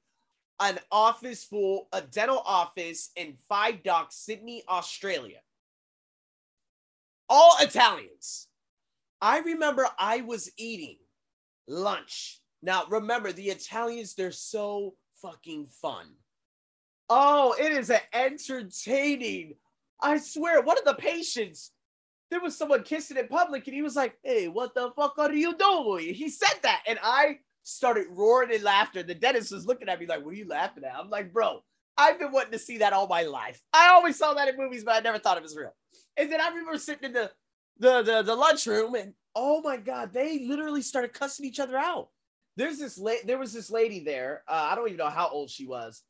an 0.60 0.80
office 0.92 1.44
full, 1.44 1.88
a 1.94 2.02
dental 2.02 2.42
office 2.46 3.12
in 3.16 3.36
Five 3.48 3.84
Docks, 3.84 4.16
Sydney, 4.16 4.64
Australia. 4.68 5.40
All 7.30 7.56
Italians. 7.60 8.48
I 9.22 9.40
remember 9.40 9.88
I 10.00 10.22
was 10.22 10.52
eating 10.58 10.98
lunch. 11.68 12.42
Now, 12.62 12.86
remember, 12.90 13.32
the 13.32 13.50
Italians, 13.50 14.14
they're 14.14 14.32
so 14.32 14.96
fucking 15.22 15.68
fun. 15.82 16.08
Oh, 17.10 17.56
it 17.60 17.72
is 17.72 17.90
an 17.90 18.02
entertaining. 18.14 19.56
I 20.02 20.18
swear, 20.18 20.62
one 20.62 20.78
of 20.78 20.86
the 20.86 20.96
patients, 20.96 21.72
there 22.30 22.42
was 22.42 22.58
someone 22.58 22.84
kissing 22.84 23.18
in 23.18 23.28
public, 23.28 23.68
and 23.68 23.76
he 23.76 23.82
was 23.82 23.96
like, 23.96 24.16
Hey, 24.24 24.48
what 24.48 24.74
the 24.76 24.92
fuck 24.96 25.18
are 25.18 25.32
you 25.32 25.56
doing? 25.56 26.14
He 26.14 26.30
said 26.30 26.60
that, 26.64 26.84
and 26.88 27.00
I 27.02 27.40
started 27.68 28.08
roaring 28.10 28.52
in 28.52 28.64
laughter. 28.64 29.04
The 29.04 29.14
dentist 29.14 29.52
was 29.52 29.66
looking 29.66 29.90
at 29.90 30.00
me 30.00 30.06
like, 30.06 30.24
What 30.24 30.34
are 30.34 30.38
you 30.38 30.48
laughing 30.48 30.84
at? 30.86 30.96
I'm 30.96 31.10
like, 31.10 31.34
Bro, 31.34 31.64
I've 31.98 32.20
been 32.20 32.32
wanting 32.32 32.54
to 32.54 32.60
see 32.60 32.78
that 32.78 32.94
all 32.94 33.08
my 33.08 33.24
life. 33.24 33.62
I 33.74 33.90
always 33.90 34.18
saw 34.18 34.34
that 34.34 34.48
in 34.48 34.58
movies, 34.58 34.84
but 34.84 34.96
I 34.96 35.00
never 35.00 35.20
thought 35.20 35.38
it 35.38 35.44
was 35.44 35.56
real. 35.56 35.76
And 36.16 36.32
then 36.32 36.40
I 36.40 36.48
remember 36.50 36.78
sitting 36.78 37.06
in 37.06 37.14
the 37.14 37.32
the 37.80 38.02
the, 38.02 38.22
the 38.24 38.36
lunchroom, 38.36 38.96
and 38.96 39.14
oh 39.36 39.62
my 39.62 39.78
god, 39.78 40.14
they 40.14 40.46
literally 40.46 40.82
started 40.82 41.14
cussing 41.14 41.46
each 41.46 41.60
other 41.60 41.78
out. 41.78 42.10
There's 42.56 42.80
this 42.80 42.98
la- 42.98 43.24
there 43.26 43.38
was 43.38 43.54
this 43.54 43.70
lady 43.70 44.04
there. 44.04 44.44
Uh, 44.48 44.70
I 44.72 44.76
don't 44.76 44.88
even 44.88 44.98
know 44.98 45.10
how 45.10 45.28
old 45.28 45.50
she 45.50 45.68
was, 45.68 46.04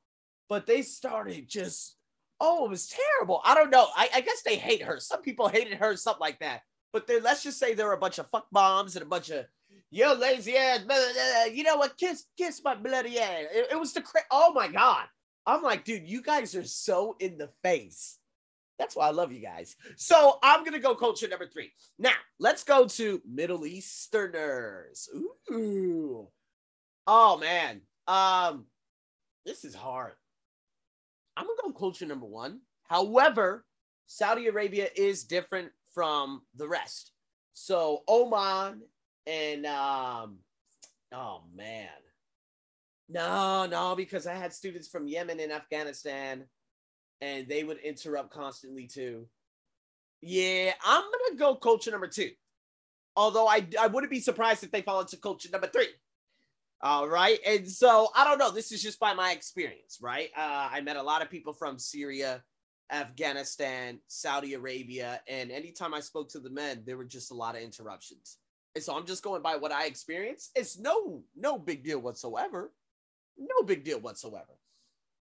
but 0.50 0.66
they 0.66 0.82
started 0.84 1.50
just 1.50 1.96
oh, 2.40 2.66
it 2.66 2.70
was 2.70 2.88
terrible. 2.88 3.42
I 3.44 3.56
don't 3.56 3.72
know. 3.72 3.88
I, 3.96 4.10
I 4.14 4.22
guess 4.22 4.44
they 4.44 4.58
hate 4.58 4.84
her. 4.84 5.00
Some 5.00 5.24
people 5.24 5.48
hated 5.48 5.80
her, 5.80 5.96
something 5.96 6.22
like 6.22 6.40
that. 6.40 6.62
But 6.94 7.10
let's 7.24 7.42
just 7.42 7.60
say 7.60 7.74
there 7.74 7.88
were 7.88 7.94
a 7.94 8.00
bunch 8.00 8.20
of 8.20 8.30
fuck 8.30 8.46
bombs 8.52 8.96
and 8.96 9.04
a 9.04 9.10
bunch 9.10 9.32
of 9.32 9.46
yo 9.92 10.14
lazy 10.14 10.56
ass. 10.56 10.80
Blah, 10.80 10.96
blah, 10.96 11.14
blah. 11.14 11.54
You 11.54 11.64
know 11.64 11.78
what? 11.78 11.98
Kiss 11.98 12.26
kiss 12.38 12.62
my 12.64 12.76
bloody 12.76 13.20
ass. 13.20 13.46
It, 13.52 13.68
it 13.72 13.80
was 13.80 13.94
the 13.94 14.02
cra- 14.02 14.22
oh 14.32 14.54
my 14.54 14.68
god. 14.68 15.06
I'm 15.46 15.62
like, 15.64 15.86
dude, 15.86 16.08
you 16.08 16.22
guys 16.22 16.56
are 16.56 16.64
so 16.64 17.16
in 17.20 17.38
the 17.38 17.50
face. 17.64 18.18
That's 18.78 18.96
why 18.96 19.08
I 19.08 19.12
love 19.12 19.32
you 19.32 19.42
guys. 19.42 19.76
So 19.96 20.38
I'm 20.44 20.64
gonna 20.64 20.80
go 20.80 20.94
culture 20.94 21.28
number 21.28 21.48
three. 21.48 21.72
Now 21.98 22.14
let's 22.40 22.64
go 22.64 22.86
to 22.86 23.22
Middle 23.28 23.66
Easterners. 23.66 25.10
Ooh. 25.52 26.28
Oh 27.08 27.38
man. 27.38 27.82
Um, 28.08 28.66
this 29.46 29.64
is 29.64 29.74
hard. 29.74 30.14
I'm 31.36 31.46
gonna 31.46 31.74
go 31.74 31.80
culture 31.80 32.06
number 32.06 32.26
one. 32.26 32.60
However, 32.84 33.66
Saudi 34.06 34.48
Arabia 34.48 34.90
is 34.96 35.24
different 35.24 35.72
from 35.94 36.42
the 36.56 36.68
rest. 36.68 37.12
So 37.54 38.04
Oman 38.08 38.82
and 39.28 39.66
um, 39.66 40.38
oh 41.14 41.44
man. 41.56 41.90
No, 43.10 43.68
no, 43.68 43.96
because 43.96 44.28
I 44.28 44.34
had 44.34 44.52
students 44.52 44.88
from 44.88 45.08
Yemen 45.08 45.40
and 45.40 45.52
Afghanistan 45.52 46.44
and 47.22 47.48
they 47.48 47.64
would 47.64 47.80
interrupt 47.80 48.32
constantly 48.32 48.88
too. 48.88 49.28
Yeah, 50.22 50.74
I'm 50.84 51.04
gonna 51.04 51.38
go 51.38 51.56
culture 51.56 51.92
number 51.92 52.08
two. 52.08 52.32
Although 53.16 53.48
I 53.48 53.68
I 53.80 53.88
wouldn't 53.88 54.12
be 54.12 54.20
surprised 54.20 54.64
if 54.64 54.72
they 54.72 54.82
fall 54.82 55.02
into 55.02 55.18
culture 55.18 55.50
number 55.52 55.68
three. 55.68 55.90
All 56.82 57.08
right, 57.08 57.40
and 57.46 57.68
so 57.68 58.10
I 58.16 58.24
don't 58.24 58.38
know. 58.38 58.52
This 58.52 58.72
is 58.72 58.84
just 58.84 59.00
by 59.00 59.14
my 59.14 59.32
experience, 59.32 59.98
right? 60.02 60.30
Uh, 60.38 60.70
I 60.72 60.82
met 60.82 60.96
a 60.96 61.02
lot 61.04 61.24
of 61.24 61.30
people 61.30 61.54
from 61.54 61.80
Syria, 61.80 62.44
Afghanistan, 62.92 64.00
Saudi 64.08 64.54
Arabia, 64.54 65.22
and 65.28 65.52
anytime 65.52 65.94
I 65.94 66.02
spoke 66.02 66.30
to 66.30 66.40
the 66.40 66.52
men, 66.52 66.84
there 66.86 66.98
were 66.98 67.06
just 67.06 67.32
a 67.32 67.36
lot 67.36 67.56
of 67.56 67.62
interruptions. 67.62 68.38
And 68.78 68.84
so 68.84 68.96
I'm 68.96 69.08
just 69.08 69.24
going 69.24 69.42
by 69.42 69.56
what 69.56 69.72
I 69.72 69.88
experienced. 69.88 70.52
It's 70.56 70.78
no 70.78 71.24
no 71.36 71.58
big 71.58 71.84
deal 71.84 71.98
whatsoever. 71.98 72.72
No 73.36 73.64
big 73.66 73.84
deal 73.84 74.00
whatsoever. 74.00 74.54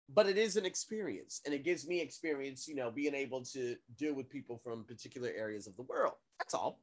But 0.08 0.26
it 0.30 0.38
is 0.38 0.56
an 0.56 0.64
experience 0.64 1.42
and 1.44 1.54
it 1.54 1.62
gives 1.62 1.86
me 1.86 2.00
experience 2.00 2.66
you 2.66 2.74
know 2.74 2.90
being 2.90 3.14
able 3.14 3.44
to 3.52 3.76
deal 3.98 4.14
with 4.14 4.30
people 4.30 4.58
from 4.64 4.86
particular 4.86 5.28
areas 5.36 5.66
of 5.66 5.76
the 5.76 5.82
world. 5.82 6.14
That's 6.38 6.54
all. 6.54 6.80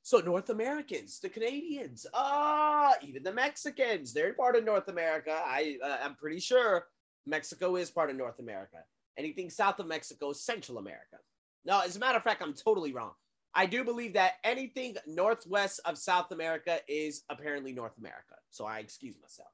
So 0.00 0.20
north 0.20 0.48
americans 0.48 1.20
the 1.20 1.28
canadians 1.28 2.06
uh 2.14 2.92
even 3.02 3.22
the 3.22 3.34
mexicans 3.34 4.14
they're 4.14 4.32
part 4.32 4.56
of 4.56 4.64
north 4.64 4.88
america. 4.88 5.38
I 5.44 5.76
uh, 5.84 5.98
i'm 6.02 6.14
pretty 6.14 6.40
sure 6.40 6.86
mexico 7.26 7.76
is 7.76 7.90
part 7.90 8.08
of 8.08 8.16
north 8.16 8.38
america. 8.38 8.78
Anything 9.18 9.50
south 9.50 9.78
of 9.78 9.86
mexico 9.86 10.32
central 10.32 10.78
america. 10.78 11.18
No 11.66 11.80
as 11.80 11.96
a 11.96 12.00
matter 12.00 12.16
of 12.16 12.24
fact 12.24 12.40
i'm 12.40 12.54
totally 12.54 12.94
wrong 12.94 13.12
i 13.54 13.66
do 13.66 13.84
believe 13.84 14.14
that 14.14 14.34
anything 14.44 14.96
northwest 15.06 15.80
of 15.84 15.98
south 15.98 16.30
america 16.32 16.78
is 16.88 17.22
apparently 17.30 17.72
north 17.72 17.96
america 17.98 18.36
so 18.50 18.64
i 18.64 18.78
excuse 18.78 19.16
myself 19.20 19.48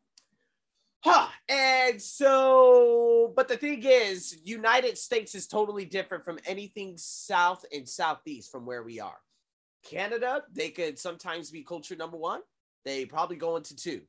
Huh. 1.04 1.28
And 1.50 2.00
so, 2.00 3.34
but 3.36 3.46
the 3.46 3.58
thing 3.58 3.82
is, 3.84 4.38
United 4.42 4.96
States 4.96 5.34
is 5.34 5.46
totally 5.46 5.84
different 5.84 6.24
from 6.24 6.38
anything 6.46 6.94
south 6.96 7.62
and 7.74 7.86
southeast 7.86 8.50
from 8.50 8.64
where 8.64 8.82
we 8.82 9.00
are. 9.00 9.18
Canada, 9.84 10.44
they 10.50 10.70
could 10.70 10.98
sometimes 10.98 11.50
be 11.50 11.62
culture 11.62 11.94
number 11.94 12.16
one. 12.16 12.40
They 12.86 13.04
probably 13.04 13.36
go 13.36 13.56
into 13.56 13.76
two. 13.76 14.00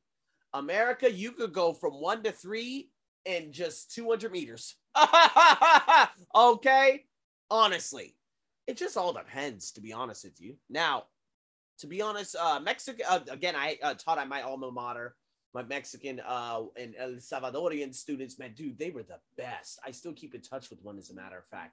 America, 0.54 1.10
you 1.12 1.32
could 1.32 1.52
go 1.52 1.74
from 1.74 2.00
one 2.00 2.22
to 2.22 2.32
three 2.32 2.88
in 3.26 3.52
just 3.52 3.94
200 3.94 4.32
meters. 4.32 4.74
okay. 6.34 7.04
Honestly, 7.50 8.16
it 8.66 8.76
just 8.76 8.96
all 8.96 9.12
depends, 9.12 9.72
to 9.72 9.80
be 9.80 9.92
honest 9.92 10.24
with 10.24 10.40
you. 10.40 10.56
Now, 10.68 11.04
to 11.78 11.86
be 11.86 12.02
honest, 12.02 12.36
uh, 12.36 12.60
Mexico, 12.60 13.04
uh, 13.08 13.20
again, 13.28 13.54
I 13.56 13.78
uh, 13.82 13.94
taught 13.94 14.18
at 14.18 14.28
my 14.28 14.42
alma 14.42 14.70
mater 14.70 15.14
my 15.56 15.62
Mexican 15.62 16.20
uh, 16.20 16.64
and 16.78 16.94
El 16.98 17.12
Salvadorian 17.12 17.94
students, 17.94 18.38
man, 18.38 18.52
dude, 18.54 18.78
they 18.78 18.90
were 18.90 19.02
the 19.02 19.18
best. 19.38 19.78
I 19.82 19.90
still 19.90 20.12
keep 20.12 20.34
in 20.34 20.42
touch 20.42 20.68
with 20.68 20.82
one, 20.82 20.98
as 20.98 21.08
a 21.08 21.14
matter 21.14 21.38
of 21.38 21.46
fact. 21.46 21.72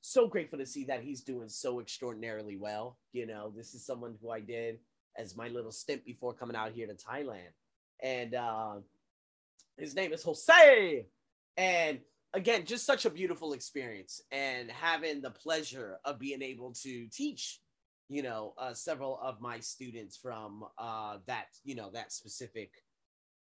So 0.00 0.26
grateful 0.26 0.58
to 0.58 0.64
see 0.64 0.84
that 0.84 1.02
he's 1.02 1.20
doing 1.20 1.50
so 1.50 1.78
extraordinarily 1.78 2.56
well. 2.56 2.96
You 3.12 3.26
know, 3.26 3.52
this 3.54 3.74
is 3.74 3.84
someone 3.84 4.16
who 4.22 4.30
I 4.30 4.40
did 4.40 4.78
as 5.18 5.36
my 5.36 5.48
little 5.48 5.72
stint 5.72 6.06
before 6.06 6.32
coming 6.32 6.56
out 6.56 6.72
here 6.72 6.86
to 6.86 6.94
Thailand. 6.94 7.52
And 8.02 8.34
uh, 8.34 8.76
his 9.76 9.94
name 9.94 10.14
is 10.14 10.22
Jose. 10.22 11.06
And 11.58 11.98
again, 12.34 12.64
just 12.64 12.86
such 12.86 13.04
a 13.04 13.10
beautiful 13.10 13.52
experience 13.52 14.20
and 14.30 14.70
having 14.70 15.20
the 15.20 15.30
pleasure 15.30 15.98
of 16.04 16.18
being 16.18 16.42
able 16.42 16.72
to 16.82 17.06
teach 17.08 17.60
you 18.10 18.22
know 18.22 18.54
uh, 18.56 18.72
several 18.72 19.18
of 19.22 19.40
my 19.40 19.60
students 19.60 20.16
from 20.16 20.64
uh, 20.78 21.18
that 21.26 21.46
you 21.64 21.74
know 21.74 21.90
that 21.92 22.12
specific 22.12 22.70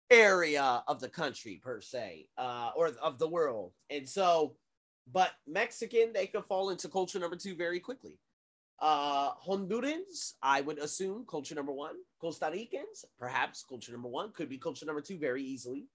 area 0.10 0.84
of 0.88 1.00
the 1.00 1.10
country 1.10 1.60
per 1.64 1.82
se, 1.82 2.28
uh, 2.38 2.72
or 2.76 2.92
of 3.02 3.20
the 3.20 3.28
world. 3.28 3.74
And 3.90 4.08
so, 4.08 4.56
but 5.12 5.32
Mexican, 5.46 6.14
they 6.14 6.28
could 6.28 6.46
fall 6.46 6.70
into 6.70 6.88
culture 6.88 7.20
number 7.20 7.36
two 7.36 7.56
very 7.56 7.80
quickly. 7.80 8.18
Uh, 8.80 9.32
Hondurans, 9.46 10.34
I 10.42 10.62
would 10.62 10.78
assume 10.78 11.26
culture 11.30 11.56
number 11.56 11.72
one. 11.72 11.96
Costa 12.22 12.50
Ricans, 12.52 13.06
perhaps 13.18 13.66
culture 13.68 13.92
number 13.92 14.08
one, 14.08 14.32
could 14.34 14.50
be 14.50 14.58
culture 14.58 14.86
number 14.86 15.02
two 15.02 15.18
very 15.18 15.44
easily. 15.44 15.88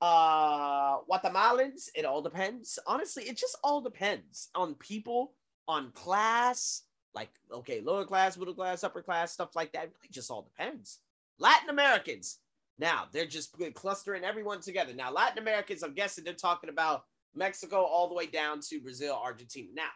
Uh, 0.00 0.98
Guatemalans, 1.10 1.88
it 1.94 2.04
all 2.04 2.22
depends. 2.22 2.78
Honestly, 2.86 3.24
it 3.24 3.36
just 3.36 3.58
all 3.64 3.80
depends 3.80 4.48
on 4.54 4.74
people, 4.74 5.34
on 5.66 5.90
class, 5.92 6.82
like 7.14 7.30
okay, 7.52 7.80
lower 7.80 8.04
class, 8.04 8.36
middle 8.36 8.54
class, 8.54 8.84
upper 8.84 9.02
class, 9.02 9.32
stuff 9.32 9.56
like 9.56 9.72
that. 9.72 9.84
It 9.84 9.92
really 9.96 10.12
just 10.12 10.30
all 10.30 10.42
depends. 10.42 11.00
Latin 11.38 11.70
Americans, 11.70 12.38
now 12.78 13.06
they're 13.12 13.26
just 13.26 13.56
clustering 13.74 14.24
everyone 14.24 14.60
together. 14.60 14.94
Now, 14.94 15.12
Latin 15.12 15.38
Americans, 15.38 15.82
I'm 15.82 15.94
guessing 15.94 16.24
they're 16.24 16.34
talking 16.34 16.70
about 16.70 17.04
Mexico 17.34 17.82
all 17.82 18.08
the 18.08 18.14
way 18.14 18.26
down 18.26 18.60
to 18.68 18.80
Brazil, 18.80 19.20
Argentina. 19.22 19.68
Now, 19.74 19.88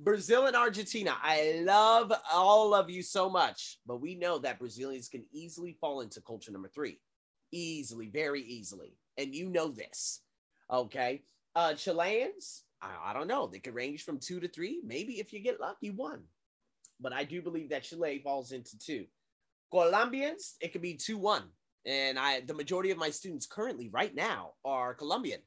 Brazil 0.00 0.46
and 0.46 0.56
Argentina, 0.56 1.16
I 1.22 1.62
love 1.64 2.12
all 2.32 2.74
of 2.74 2.90
you 2.90 3.02
so 3.02 3.30
much, 3.30 3.78
but 3.86 4.00
we 4.00 4.16
know 4.16 4.38
that 4.38 4.58
Brazilians 4.58 5.08
can 5.08 5.24
easily 5.32 5.76
fall 5.80 6.00
into 6.00 6.20
culture 6.20 6.50
number 6.50 6.68
three. 6.68 7.00
Easily, 7.52 8.08
very 8.08 8.42
easily. 8.42 8.96
And 9.18 9.34
you 9.34 9.48
know 9.48 9.68
this. 9.68 10.20
Okay. 10.70 11.22
Uh 11.54 11.74
Chileans, 11.74 12.64
I, 12.82 13.10
I 13.10 13.12
don't 13.12 13.28
know. 13.28 13.46
They 13.46 13.60
could 13.60 13.74
range 13.74 14.04
from 14.04 14.18
two 14.18 14.40
to 14.40 14.48
three. 14.48 14.80
Maybe 14.84 15.20
if 15.20 15.32
you 15.32 15.40
get 15.40 15.60
lucky, 15.60 15.90
one. 15.90 16.22
But 17.00 17.12
I 17.12 17.24
do 17.24 17.42
believe 17.42 17.70
that 17.70 17.84
Chile 17.84 18.20
falls 18.22 18.52
into 18.52 18.78
two. 18.78 19.06
Colombians, 19.70 20.54
it 20.60 20.72
could 20.72 20.82
be 20.82 20.94
2 20.94 21.18
1 21.18 21.42
and 21.86 22.18
I 22.18 22.40
the 22.40 22.54
majority 22.54 22.90
of 22.90 22.98
my 22.98 23.10
students 23.10 23.46
currently 23.46 23.88
right 23.88 24.14
now 24.14 24.52
are 24.64 24.94
Colombian, 24.94 25.40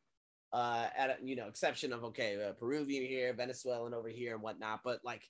uh, 0.54 0.88
at 0.96 1.10
a, 1.10 1.26
you 1.26 1.36
know 1.36 1.48
exception 1.48 1.92
of 1.94 2.04
okay 2.06 2.38
uh, 2.44 2.54
Peruvian 2.54 3.06
here, 3.06 3.34
Venezuelan 3.34 3.94
over 3.94 4.10
here 4.10 4.34
and 4.34 4.42
whatnot, 4.42 4.82
but 4.84 5.00
like 5.04 5.24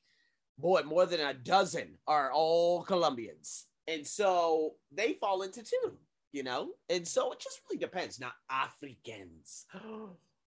boy, 0.58 0.82
more 0.84 1.06
than 1.06 1.20
a 1.20 1.34
dozen 1.34 1.98
are 2.08 2.32
all 2.32 2.84
Colombians. 2.84 3.66
And 3.88 4.06
so 4.06 4.74
they 4.92 5.14
fall 5.14 5.44
into 5.44 5.64
two, 5.64 5.98
you 6.32 6.44
know? 6.44 6.70
And 6.90 7.08
so 7.08 7.32
it 7.32 7.40
just 7.40 7.62
really 7.70 7.80
depends. 7.80 8.20
Now, 8.20 8.32
Africans. 8.50 9.66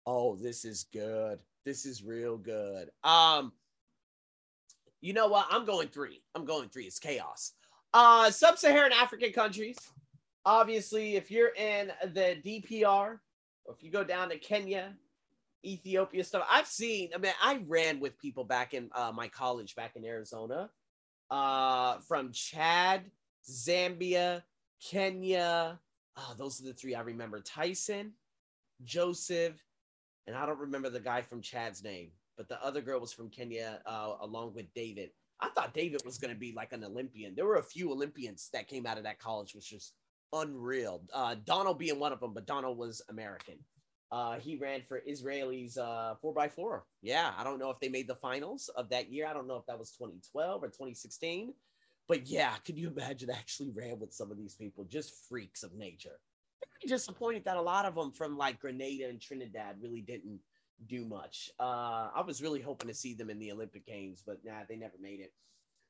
Oh, 0.05 0.37
this 0.37 0.65
is 0.65 0.85
good. 0.91 1.39
This 1.65 1.85
is 1.85 2.01
real 2.01 2.35
good. 2.35 2.89
Um, 3.03 3.51
you 5.01 5.13
know 5.13 5.27
what? 5.27 5.45
I'm 5.51 5.65
going 5.65 5.89
three. 5.89 6.23
I'm 6.33 6.45
going 6.45 6.69
three. 6.69 6.85
It's 6.85 6.97
chaos. 6.97 7.51
Uh, 7.93 8.31
sub-Saharan 8.31 8.91
African 8.91 9.31
countries. 9.33 9.77
Obviously, 10.45 11.15
if 11.15 11.29
you're 11.29 11.53
in 11.53 11.91
the 12.13 12.37
DPR, 12.43 13.19
or 13.65 13.75
if 13.75 13.83
you 13.83 13.91
go 13.91 14.03
down 14.03 14.29
to 14.29 14.39
Kenya, 14.39 14.95
Ethiopia 15.65 16.23
stuff. 16.23 16.47
I've 16.49 16.67
seen, 16.67 17.09
I 17.13 17.17
mean, 17.17 17.33
I 17.41 17.61
ran 17.67 17.99
with 17.99 18.17
people 18.17 18.43
back 18.43 18.73
in 18.73 18.89
uh, 18.95 19.11
my 19.13 19.27
college 19.27 19.75
back 19.75 19.95
in 19.95 20.05
Arizona 20.05 20.69
uh, 21.29 21.97
from 22.07 22.31
Chad, 22.31 23.11
Zambia, 23.49 24.43
Kenya. 24.81 25.79
Oh, 26.17 26.35
those 26.37 26.61
are 26.61 26.65
the 26.65 26.73
three 26.73 26.95
I 26.95 27.01
remember 27.01 27.39
Tyson, 27.39 28.13
Joseph, 28.83 29.61
and 30.27 30.35
I 30.35 30.45
don't 30.45 30.59
remember 30.59 30.89
the 30.89 30.99
guy 30.99 31.21
from 31.21 31.41
Chad's 31.41 31.83
name, 31.83 32.11
but 32.37 32.49
the 32.49 32.63
other 32.63 32.81
girl 32.81 32.99
was 32.99 33.13
from 33.13 33.29
Kenya 33.29 33.81
uh, 33.85 34.15
along 34.21 34.53
with 34.53 34.73
David. 34.73 35.11
I 35.41 35.49
thought 35.49 35.73
David 35.73 36.01
was 36.05 36.17
going 36.17 36.33
to 36.33 36.39
be 36.39 36.51
like 36.51 36.73
an 36.73 36.83
Olympian. 36.83 37.33
There 37.35 37.45
were 37.45 37.57
a 37.57 37.63
few 37.63 37.91
Olympians 37.91 38.49
that 38.53 38.67
came 38.67 38.85
out 38.85 38.97
of 38.97 39.03
that 39.05 39.19
college, 39.19 39.55
which 39.55 39.71
was 39.71 39.93
unreal. 40.33 41.01
Uh, 41.13 41.35
Donald 41.45 41.79
being 41.79 41.99
one 41.99 42.11
of 42.11 42.19
them, 42.19 42.33
but 42.33 42.45
Donald 42.45 42.77
was 42.77 43.01
American. 43.09 43.55
Uh, 44.11 44.39
he 44.39 44.57
ran 44.57 44.81
for 44.87 45.01
Israelis 45.07 45.77
uh, 45.77 46.15
4x4. 46.23 46.81
Yeah, 47.01 47.31
I 47.37 47.43
don't 47.43 47.59
know 47.59 47.69
if 47.69 47.79
they 47.79 47.89
made 47.89 48.07
the 48.07 48.15
finals 48.15 48.69
of 48.75 48.89
that 48.89 49.11
year. 49.11 49.27
I 49.27 49.33
don't 49.33 49.47
know 49.47 49.57
if 49.57 49.65
that 49.67 49.77
was 49.77 49.91
2012 49.91 50.63
or 50.63 50.67
2016. 50.67 51.53
But 52.09 52.27
yeah, 52.27 52.55
can 52.65 52.75
you 52.75 52.89
imagine 52.89 53.29
actually 53.29 53.69
ran 53.69 53.99
with 53.99 54.13
some 54.13 54.31
of 54.31 54.37
these 54.37 54.55
people? 54.55 54.83
Just 54.83 55.13
freaks 55.29 55.61
of 55.61 55.75
nature. 55.75 56.19
Very 56.81 56.89
disappointed 56.89 57.45
that 57.45 57.55
a 57.55 57.61
lot 57.61 57.85
of 57.85 57.93
them 57.93 58.11
from 58.11 58.35
like 58.35 58.59
Grenada 58.59 59.07
and 59.07 59.21
Trinidad 59.21 59.75
really 59.79 60.01
didn't 60.01 60.39
do 60.87 61.05
much. 61.05 61.51
Uh, 61.59 62.09
I 62.15 62.23
was 62.25 62.41
really 62.41 62.61
hoping 62.61 62.87
to 62.87 62.95
see 62.95 63.13
them 63.13 63.29
in 63.29 63.37
the 63.37 63.51
Olympic 63.51 63.85
Games, 63.85 64.23
but 64.25 64.39
nah, 64.43 64.63
they 64.67 64.75
never 64.75 64.95
made 64.99 65.19
it. 65.19 65.31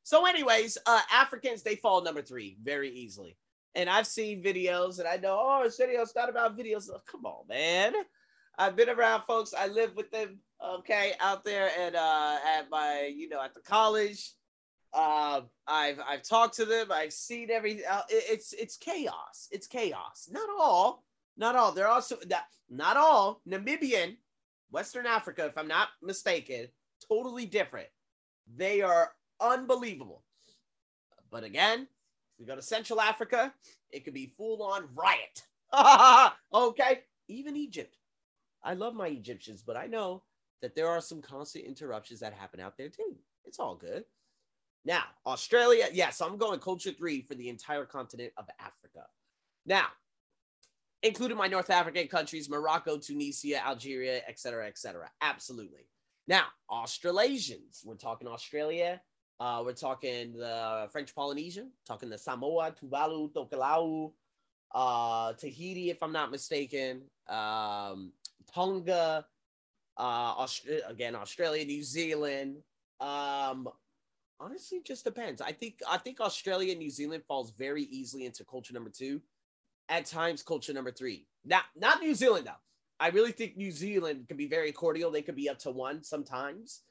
So, 0.04 0.26
anyways, 0.26 0.78
uh, 0.86 1.02
Africans, 1.12 1.64
they 1.64 1.76
fall 1.76 2.04
number 2.04 2.22
three 2.22 2.58
very 2.62 2.90
easily. 2.90 3.38
And 3.76 3.90
I've 3.90 4.08
seen 4.08 4.44
videos 4.44 5.00
and 5.00 5.08
I 5.08 5.18
know, 5.18 5.38
oh, 5.40 5.62
this 5.64 5.78
video's 5.78 6.14
not 6.16 6.30
about 6.30 6.58
videos. 6.58 6.90
Oh, 6.94 7.00
come 7.10 7.26
on, 7.26 7.48
man. 7.48 7.94
I've 8.58 8.76
been 8.76 8.90
around 8.90 9.24
folks. 9.26 9.54
I 9.54 9.68
live 9.68 9.96
with 9.96 10.12
them, 10.12 10.40
okay, 10.62 11.14
out 11.22 11.46
there 11.46 11.70
and 11.80 11.96
uh 11.96 12.38
at 12.46 12.70
my, 12.70 13.10
you 13.16 13.30
know, 13.30 13.42
at 13.42 13.54
the 13.54 13.62
college. 13.62 14.34
Uh, 14.94 15.42
I've 15.68 16.00
I've 16.08 16.24
talked 16.24 16.56
to 16.56 16.66
them. 16.66 16.92
I've 16.92 17.14
seen 17.14 17.52
everything. 17.52 17.84
Uh, 17.90 18.02
it, 18.10 18.24
it's 18.30 18.54
it's 18.54 18.78
chaos. 18.78 19.48
It's 19.52 19.68
chaos. 19.68 20.30
Not 20.32 20.50
all. 20.60 21.04
Not 21.38 21.56
all. 21.56 21.72
They're 21.72 21.88
also 21.88 22.18
not, 22.28 22.44
not 22.70 22.98
all 22.98 23.42
Namibian, 23.48 24.18
Western 24.72 25.06
Africa, 25.06 25.46
if 25.46 25.58
I'm 25.58 25.68
not 25.68 25.90
mistaken, 26.02 26.68
totally 27.08 27.46
different. 27.46 27.88
They 28.56 28.82
are 28.82 29.12
unbelievable. 29.40 30.24
But 31.32 31.44
again, 31.44 31.82
if 31.82 32.40
we 32.40 32.46
go 32.46 32.56
to 32.56 32.62
Central 32.62 33.00
Africa, 33.00 33.54
it 33.92 34.04
could 34.04 34.14
be 34.14 34.34
full 34.38 34.64
on 34.64 34.90
riot. 34.96 35.44
okay. 36.54 37.02
Even 37.28 37.56
Egypt. 37.56 37.96
I 38.64 38.74
love 38.74 38.94
my 38.96 39.08
Egyptians, 39.08 39.64
but 39.66 39.78
I 39.78 39.86
know 39.86 40.24
that 40.62 40.76
there 40.76 40.88
are 40.88 41.02
some 41.02 41.22
constant 41.22 41.66
interruptions 41.66 42.20
that 42.20 42.34
happen 42.34 42.60
out 42.60 42.78
there 42.78 42.90
too. 42.90 43.16
It's 43.46 43.60
all 43.60 43.76
good. 43.76 44.04
Now, 44.90 45.04
Australia, 45.28 45.86
yes, 45.94 46.20
I'm 46.20 46.36
going 46.40 46.60
culture 46.60 46.92
three 46.92 47.22
for 47.22 47.36
the 47.36 47.48
entire 47.48 47.86
continent 47.86 48.34
of 48.38 48.46
Africa. 48.60 49.06
Now, 49.68 49.86
including 51.04 51.38
my 51.38 51.48
North 51.48 51.70
African 51.70 52.08
countries, 52.08 52.50
Morocco, 52.50 52.98
Tunisia, 52.98 53.64
Algeria, 53.64 54.22
etc., 54.28 54.66
etc. 54.66 55.12
Absolutely. 55.22 55.86
Now, 56.28 56.46
Australasians, 56.72 57.84
we're 57.86 57.98
talking 57.98 58.28
Australia, 58.28 59.00
uh, 59.40 59.62
we're 59.64 59.74
talking 59.74 60.34
the 60.34 60.90
French 60.92 61.14
Polynesian, 61.14 61.70
talking 61.86 62.10
the 62.10 62.18
Samoa, 62.18 62.72
Tuvalu, 62.72 63.32
Tokelau, 63.32 64.12
uh, 64.74 65.34
Tahiti, 65.34 65.92
if 65.92 66.02
I'm 66.02 66.12
not 66.12 66.32
mistaken, 66.32 67.04
um, 67.28 68.12
Tonga, 68.52 69.24
uh, 69.98 70.02
Aust- 70.02 70.68
again, 70.88 71.16
Australia, 71.16 71.64
New 71.64 71.84
Zealand. 71.84 72.64
Um, 73.00 73.70
honestly, 74.40 74.80
it 74.80 74.86
just 74.86 75.04
depends. 75.04 75.42
I 75.42 75.52
think 75.52 75.80
I 75.88 75.98
think 75.98 76.20
Australia, 76.20 76.72
and 76.72 76.80
New 76.80 76.90
Zealand 76.90 77.24
falls 77.28 77.52
very 77.52 77.84
easily 77.84 78.26
into 78.26 78.44
culture 78.46 78.74
number 78.74 78.90
two. 78.90 79.22
At 79.90 80.06
times, 80.06 80.44
culture 80.44 80.74
number 80.74 80.92
three. 80.92 81.26
Not 81.46 81.64
not 81.76 82.02
New 82.02 82.14
Zealand 82.14 82.46
though. 82.46 82.62
I 83.00 83.10
really 83.10 83.32
think 83.32 83.58
New 83.58 83.72
Zealand 83.72 84.28
can 84.28 84.38
be 84.38 84.48
very 84.48 84.72
cordial. 84.72 85.10
They 85.10 85.22
could 85.22 85.36
be 85.36 85.50
up 85.50 85.60
to 85.60 85.72
one 85.72 86.04
sometimes. 86.04 86.82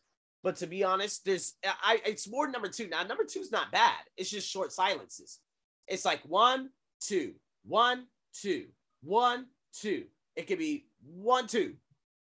But 0.42 0.56
to 0.56 0.66
be 0.66 0.84
honest, 0.84 1.24
there's 1.24 1.54
I 1.64 2.00
it's 2.04 2.28
more 2.28 2.48
number 2.48 2.68
two. 2.68 2.88
Now, 2.88 3.02
number 3.02 3.24
two 3.24 3.40
is 3.40 3.52
not 3.52 3.72
bad. 3.72 3.98
It's 4.16 4.30
just 4.30 4.48
short 4.48 4.72
silences. 4.72 5.40
It's 5.86 6.04
like 6.04 6.20
one, 6.22 6.70
two, 7.00 7.34
one, 7.64 8.06
two, 8.32 8.66
one, 9.02 9.46
two. 9.72 10.04
It 10.36 10.46
could 10.46 10.58
be 10.58 10.86
one, 11.02 11.46
two, 11.46 11.74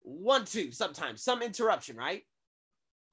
one, 0.01 0.45
two, 0.45 0.71
sometimes, 0.71 1.23
some 1.23 1.41
interruption, 1.41 1.95
right? 1.95 2.23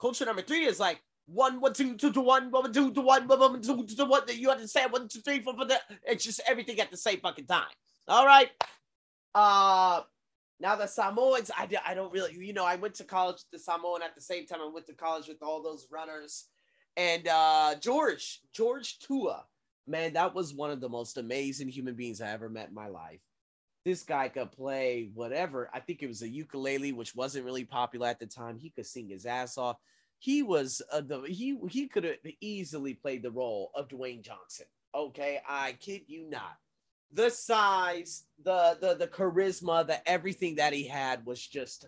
Culture 0.00 0.24
number 0.24 0.42
three 0.42 0.64
is 0.64 0.80
like 0.80 1.00
one, 1.32 1.60
one, 1.60 1.72
two, 1.72 1.94
two 1.96 2.12
to 2.12 2.20
one, 2.20 2.50
one, 2.50 2.72
two 2.72 2.92
to 2.92 3.00
one, 3.00 3.28
one, 3.28 3.38
one, 3.38 3.62
two 3.62 3.84
to 3.86 4.04
one. 4.04 4.22
You 4.28 4.50
understand? 4.50 4.92
One, 4.92 5.08
two, 5.08 5.20
three, 5.20 5.42
four, 5.42 5.54
four. 5.54 5.66
It's 6.04 6.24
just 6.24 6.40
everything 6.48 6.80
at 6.80 6.90
the 6.90 6.96
same 6.96 7.20
fucking 7.20 7.46
time. 7.46 7.66
All 8.08 8.26
right. 8.26 8.50
Uh 9.34 10.02
now 10.60 10.74
the 10.74 10.86
Samoans, 10.86 11.50
I, 11.56 11.68
I 11.86 11.94
don't 11.94 12.12
really, 12.12 12.34
you 12.34 12.52
know, 12.52 12.64
I 12.64 12.76
went 12.76 12.94
to 12.94 13.04
college 13.04 13.36
the 13.52 13.58
Samoan 13.58 14.02
at 14.02 14.14
the 14.14 14.20
same 14.20 14.46
time. 14.46 14.60
I 14.60 14.70
went 14.72 14.86
to 14.86 14.94
college 14.94 15.28
with 15.28 15.42
all 15.42 15.62
those 15.62 15.86
runners. 15.90 16.46
And 16.96 17.28
uh, 17.28 17.76
George, 17.80 18.40
George 18.52 18.98
Tua, 18.98 19.44
man, 19.86 20.14
that 20.14 20.34
was 20.34 20.52
one 20.52 20.70
of 20.70 20.80
the 20.80 20.88
most 20.88 21.16
amazing 21.16 21.68
human 21.68 21.94
beings 21.94 22.20
I 22.20 22.30
ever 22.30 22.48
met 22.48 22.68
in 22.68 22.74
my 22.74 22.88
life. 22.88 23.20
This 23.84 24.02
guy 24.02 24.28
could 24.28 24.50
play 24.50 25.10
whatever. 25.14 25.70
I 25.72 25.78
think 25.78 26.02
it 26.02 26.08
was 26.08 26.22
a 26.22 26.28
ukulele, 26.28 26.92
which 26.92 27.14
wasn't 27.14 27.44
really 27.44 27.64
popular 27.64 28.08
at 28.08 28.18
the 28.18 28.26
time. 28.26 28.58
He 28.58 28.70
could 28.70 28.86
sing 28.86 29.08
his 29.08 29.26
ass 29.26 29.56
off. 29.56 29.76
He 30.18 30.42
was 30.42 30.83
uh, 30.92 31.00
the 31.00 31.22
he 31.22 31.59
he 31.68 31.87
could 31.87 32.04
have 32.04 32.16
easily 32.40 32.94
played 32.94 33.22
the 33.22 33.31
role 33.31 33.70
of 33.74 33.88
Dwayne 33.88 34.22
Johnson. 34.22 34.66
Okay, 34.94 35.40
I 35.48 35.72
kid 35.81 36.02
you 36.07 36.28
not 36.28 36.57
the 37.12 37.31
size, 37.31 38.24
the 38.42 38.76
the 38.81 38.94
the 38.94 39.07
charisma, 39.07 39.87
the 39.87 40.07
everything 40.09 40.57
that 40.57 40.72
he 40.72 40.87
had 40.87 41.24
was 41.24 41.44
just 41.44 41.87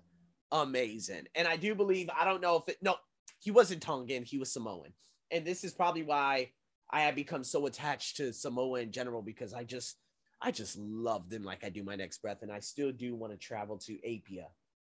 amazing. 0.53 1.27
And 1.35 1.47
I 1.47 1.57
do 1.57 1.75
believe 1.75 2.09
I 2.19 2.25
don't 2.25 2.41
know 2.41 2.57
if 2.57 2.69
it 2.69 2.79
no, 2.83 2.97
he 3.39 3.51
wasn't 3.51 3.83
Tongan, 3.83 4.25
he 4.25 4.39
was 4.39 4.53
Samoan. 4.53 4.93
And 5.31 5.45
this 5.45 5.63
is 5.63 5.73
probably 5.73 6.03
why 6.03 6.51
I 6.91 7.03
have 7.03 7.15
become 7.15 7.45
so 7.45 7.67
attached 7.67 8.17
to 8.17 8.33
Samoa 8.33 8.81
in 8.81 8.93
general 8.93 9.23
because 9.23 9.53
I 9.53 9.65
just 9.65 9.97
I 10.41 10.51
just 10.51 10.79
love 10.79 11.29
them 11.29 11.45
like 11.45 11.65
I 11.65 11.69
do 11.69 11.85
my 11.85 11.97
next 11.97 12.23
breath 12.23 12.43
and 12.43 12.51
I 12.51 12.61
still 12.61 12.93
do 12.93 13.15
want 13.15 13.33
to 13.33 13.39
travel 13.39 13.77
to 13.79 13.99
Apia. 13.99 14.47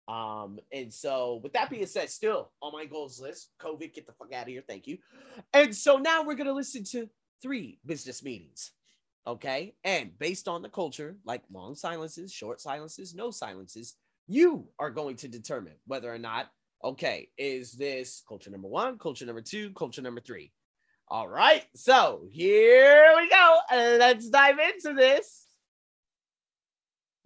Um, 0.08 0.60
and 0.72 0.94
so 0.94 1.40
with 1.42 1.54
that 1.54 1.70
being 1.70 1.86
said, 1.88 2.10
still 2.10 2.52
on 2.62 2.74
my 2.74 2.86
goals 2.86 3.20
list, 3.20 3.50
COVID, 3.60 3.94
get 3.94 4.06
the 4.06 4.14
fuck 4.14 4.34
out 4.34 4.44
of 4.44 4.48
here. 4.50 4.64
Thank 4.68 4.88
you. 4.88 4.98
And 5.54 5.76
so 5.76 5.98
now 5.98 6.24
we're 6.24 6.36
gonna 6.36 6.54
listen 6.54 6.84
to 6.92 7.10
three 7.42 7.80
business 7.86 8.24
meetings. 8.24 8.72
Okay. 9.28 9.74
And 9.84 10.18
based 10.20 10.48
on 10.48 10.62
the 10.62 10.70
culture, 10.70 11.16
like 11.26 11.42
long 11.52 11.76
silences, 11.76 12.32
short 12.32 12.62
silences, 12.62 13.16
no 13.16 13.32
silences, 13.32 13.96
you 14.28 14.68
are 14.80 14.92
going 14.92 15.16
to 15.18 15.28
determine 15.28 15.74
whether 15.88 16.14
or 16.14 16.20
not, 16.20 16.52
okay, 16.84 17.30
is 17.38 17.74
this 17.74 18.24
culture 18.28 18.52
number 18.52 18.68
one, 18.68 18.98
culture 19.00 19.26
number 19.26 19.42
two, 19.42 19.72
culture 19.72 20.02
number 20.02 20.22
three? 20.22 20.52
All 21.08 21.28
right. 21.28 21.64
So 21.76 22.28
here 22.32 23.14
we 23.16 23.30
go. 23.30 23.58
Let's 23.72 24.30
dive 24.30 24.58
into 24.60 24.94
this. 24.94 25.46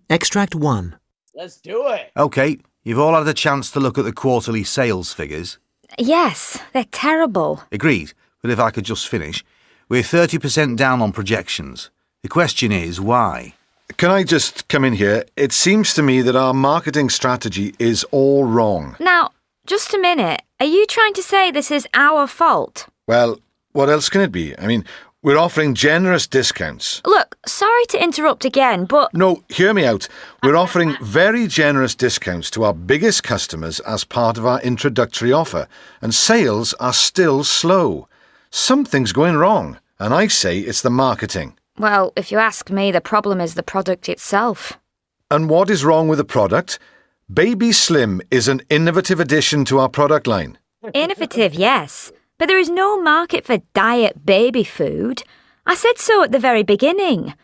Extract 0.10 0.56
1. 0.56 0.98
Let's 1.36 1.62
do 1.62 1.88
it. 1.90 2.12
Okay, 2.18 2.60
you've 2.84 3.00
all 3.00 3.16
had 3.16 3.28
a 3.28 3.34
chance 3.34 3.72
to 3.72 3.80
look 3.80 3.98
at 3.98 4.06
the 4.06 4.14
quarterly 4.14 4.64
sales 4.64 5.14
figures. 5.14 5.58
Yes, 5.98 6.60
they're 6.74 6.86
terrible. 6.92 7.64
Agreed, 7.72 8.14
but 8.42 8.52
if 8.52 8.60
I 8.60 8.72
could 8.72 8.86
just 8.86 9.08
finish. 9.08 9.44
We're 9.90 10.04
30% 10.04 10.78
down 10.78 11.02
on 11.02 11.12
projections. 11.12 11.90
The 12.22 12.30
question 12.30 12.72
is 12.72 13.02
why? 13.02 13.56
Can 13.98 14.12
I 14.12 14.24
just 14.24 14.68
come 14.68 14.86
in 14.86 14.94
here? 14.94 15.26
It 15.36 15.52
seems 15.52 15.94
to 15.96 16.04
me 16.04 16.22
that 16.22 16.36
our 16.36 16.54
marketing 16.54 17.10
strategy 17.10 17.74
is 17.80 18.04
all 18.12 18.46
wrong. 18.46 18.96
Now, 19.00 19.32
just 19.66 19.94
a 19.94 20.00
minute. 20.00 20.42
Are 20.60 20.66
you 20.66 20.86
trying 20.86 21.14
to 21.14 21.24
say 21.24 21.50
this 21.52 21.72
is 21.72 21.88
our 21.94 22.28
fault? 22.28 22.88
Well, 23.08 23.40
what 23.72 23.90
else 23.90 24.10
can 24.10 24.22
it 24.22 24.32
be? 24.32 24.58
I 24.60 24.68
mean, 24.68 24.86
We're 25.22 25.38
offering 25.38 25.76
generous 25.76 26.28
discounts. 26.28 27.02
Look, 27.06 27.36
sorry 27.46 27.86
to 27.90 28.02
interrupt 28.02 28.46
again, 28.46 28.86
but 28.86 29.14
No, 29.14 29.44
hear 29.50 29.74
me 29.74 29.84
out. 29.86 30.08
We're 30.44 30.56
offering 30.64 30.96
very 31.02 31.46
generous 31.46 31.94
discounts 31.94 32.50
to 32.52 32.64
our 32.64 32.74
biggest 32.74 33.22
customers 33.24 33.82
as 33.82 34.06
part 34.06 34.38
of 34.38 34.46
our 34.46 34.62
introductory 34.62 35.34
offer, 35.34 35.68
and 36.02 36.16
sales 36.16 36.74
are 36.76 36.94
still 36.94 37.44
slow. 37.44 38.08
Something's 38.50 39.12
going 39.12 39.36
wrong, 39.36 39.78
and 40.00 40.14
I 40.14 40.28
say 40.28 40.60
it's 40.60 40.82
the 40.82 40.90
marketing. 40.90 41.58
well, 41.78 42.14
if 42.16 42.32
you 42.32 42.38
ask 42.38 42.70
me, 42.70 42.90
the 42.92 43.02
problem 43.02 43.42
is 43.42 43.56
the 43.56 43.64
product 43.64 44.08
itself. 44.08 44.80
And 45.30 45.50
what 45.50 45.70
is 45.70 45.84
wrong 45.84 46.08
with 46.08 46.18
the 46.20 46.26
product? 46.26 46.80
Baby 47.32 47.74
Slim 47.74 48.22
is 48.32 48.48
an 48.48 48.62
innovative 48.70 49.20
addition 49.20 49.66
to 49.66 49.80
our 49.80 49.90
product 49.90 50.28
line. 50.28 50.58
Innovative, 50.94 51.54
yes, 51.54 52.12
but 52.40 52.48
there 52.48 52.58
is 52.58 52.70
no 52.70 53.00
market 53.00 53.46
for 53.46 53.60
diet 53.76 54.26
baby 54.26 54.64
food. 54.64 55.22
I 55.68 55.76
said 55.76 56.00
so 56.00 56.24
at 56.24 56.32
the 56.32 56.40
very 56.40 56.64
beginning. 56.64 57.36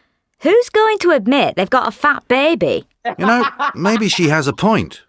Who's 0.42 0.70
going 0.70 0.98
to 1.00 1.12
admit 1.12 1.56
they've 1.56 1.70
got 1.70 1.88
a 1.88 1.92
fat 1.92 2.28
baby? 2.28 2.86
You 3.20 3.26
know, 3.28 3.46
maybe 3.76 4.10
she 4.10 4.30
has 4.30 4.48
a 4.48 4.54
point. 4.54 5.04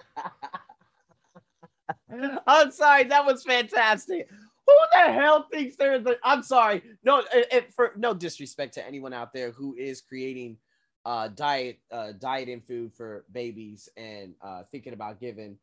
I'm 2.47 2.71
sorry, 2.71 3.05
that 3.05 3.25
was 3.25 3.43
fantastic. 3.43 4.29
Who 4.67 4.75
the 4.93 5.13
hell 5.13 5.47
thinks 5.53 5.77
there 5.77 5.95
is 5.95 6.05
a? 6.07 6.17
I'm 6.25 6.43
sorry, 6.43 6.83
no, 7.05 7.21
it, 7.33 7.47
it- 7.53 7.73
for 7.75 7.93
no 7.97 8.15
disrespect 8.15 8.75
to 8.75 8.87
anyone 8.87 9.13
out 9.13 9.33
there 9.33 9.51
who 9.53 9.75
is 9.77 10.01
creating 10.01 10.57
uh, 11.05 11.29
diet, 11.29 11.79
uh, 11.93 12.13
diet 12.19 12.49
and 12.49 12.65
food 12.67 12.93
for 12.93 13.25
babies 13.33 13.89
and 13.97 14.35
uh, 14.43 14.65
thinking 14.73 14.93
about 14.93 15.21
giving, 15.21 15.57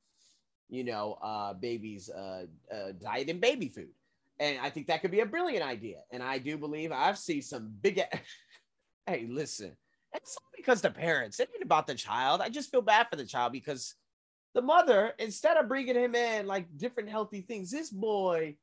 you 0.69 0.83
know, 0.85 1.17
uh, 1.21 1.53
babies 1.53 2.09
uh, 2.09 2.45
uh, 2.73 2.91
diet 3.01 3.29
and 3.29 3.41
baby 3.41 3.67
food. 3.67 3.89
And 4.43 4.59
I 4.59 4.69
think 4.69 4.87
that 4.87 5.01
could 5.01 5.11
be 5.11 5.21
a 5.21 5.25
brilliant 5.25 5.65
idea. 5.65 5.99
And 6.11 6.21
I 6.21 6.37
do 6.37 6.57
believe 6.57 6.91
I've 6.91 7.17
seen 7.17 7.41
some 7.41 7.73
big. 7.81 8.01
hey, 9.07 9.25
listen, 9.29 9.71
it's 10.13 10.35
not 10.35 10.51
because 10.57 10.81
the 10.81 10.91
parents. 10.91 11.39
It 11.39 11.49
ain't 11.55 11.63
about 11.63 11.87
the 11.87 11.95
child. 11.95 12.41
I 12.41 12.49
just 12.49 12.69
feel 12.69 12.81
bad 12.81 13.07
for 13.09 13.15
the 13.15 13.25
child 13.25 13.53
because 13.53 13.95
the 14.53 14.61
mother, 14.61 15.13
instead 15.17 15.55
of 15.55 15.69
bringing 15.69 15.95
him 15.95 16.13
in 16.13 16.45
like 16.45 16.65
different 16.75 17.09
healthy 17.09 17.39
things, 17.39 17.71
this 17.71 17.89
boy, 17.89 18.57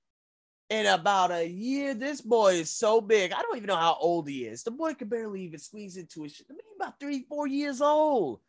in 0.68 0.84
about 0.84 1.32
a 1.32 1.48
year, 1.48 1.94
this 1.94 2.20
boy 2.20 2.56
is 2.56 2.70
so 2.70 3.00
big. 3.00 3.32
I 3.32 3.40
don't 3.40 3.56
even 3.56 3.66
know 3.66 3.76
how 3.76 3.96
old 3.98 4.28
he 4.28 4.44
is. 4.44 4.62
The 4.62 4.70
boy 4.72 4.92
can 4.92 5.08
barely 5.08 5.44
even 5.44 5.58
squeeze 5.58 5.96
into 5.96 6.24
his. 6.24 6.42
I 6.50 6.52
mean, 6.52 6.60
about 6.78 7.00
three, 7.00 7.24
four 7.26 7.46
years 7.46 7.80
old. 7.80 8.40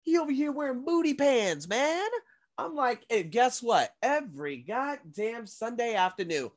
He 0.00 0.16
over 0.16 0.32
here 0.32 0.50
wearing 0.50 0.82
booty 0.82 1.12
pants, 1.12 1.68
man. 1.68 2.08
I'm 2.56 2.74
like, 2.74 3.04
and 3.10 3.30
guess 3.30 3.62
what? 3.62 3.90
Every 4.02 4.58
goddamn 4.58 5.46
Sunday 5.46 5.94
afternoon, 5.94 6.50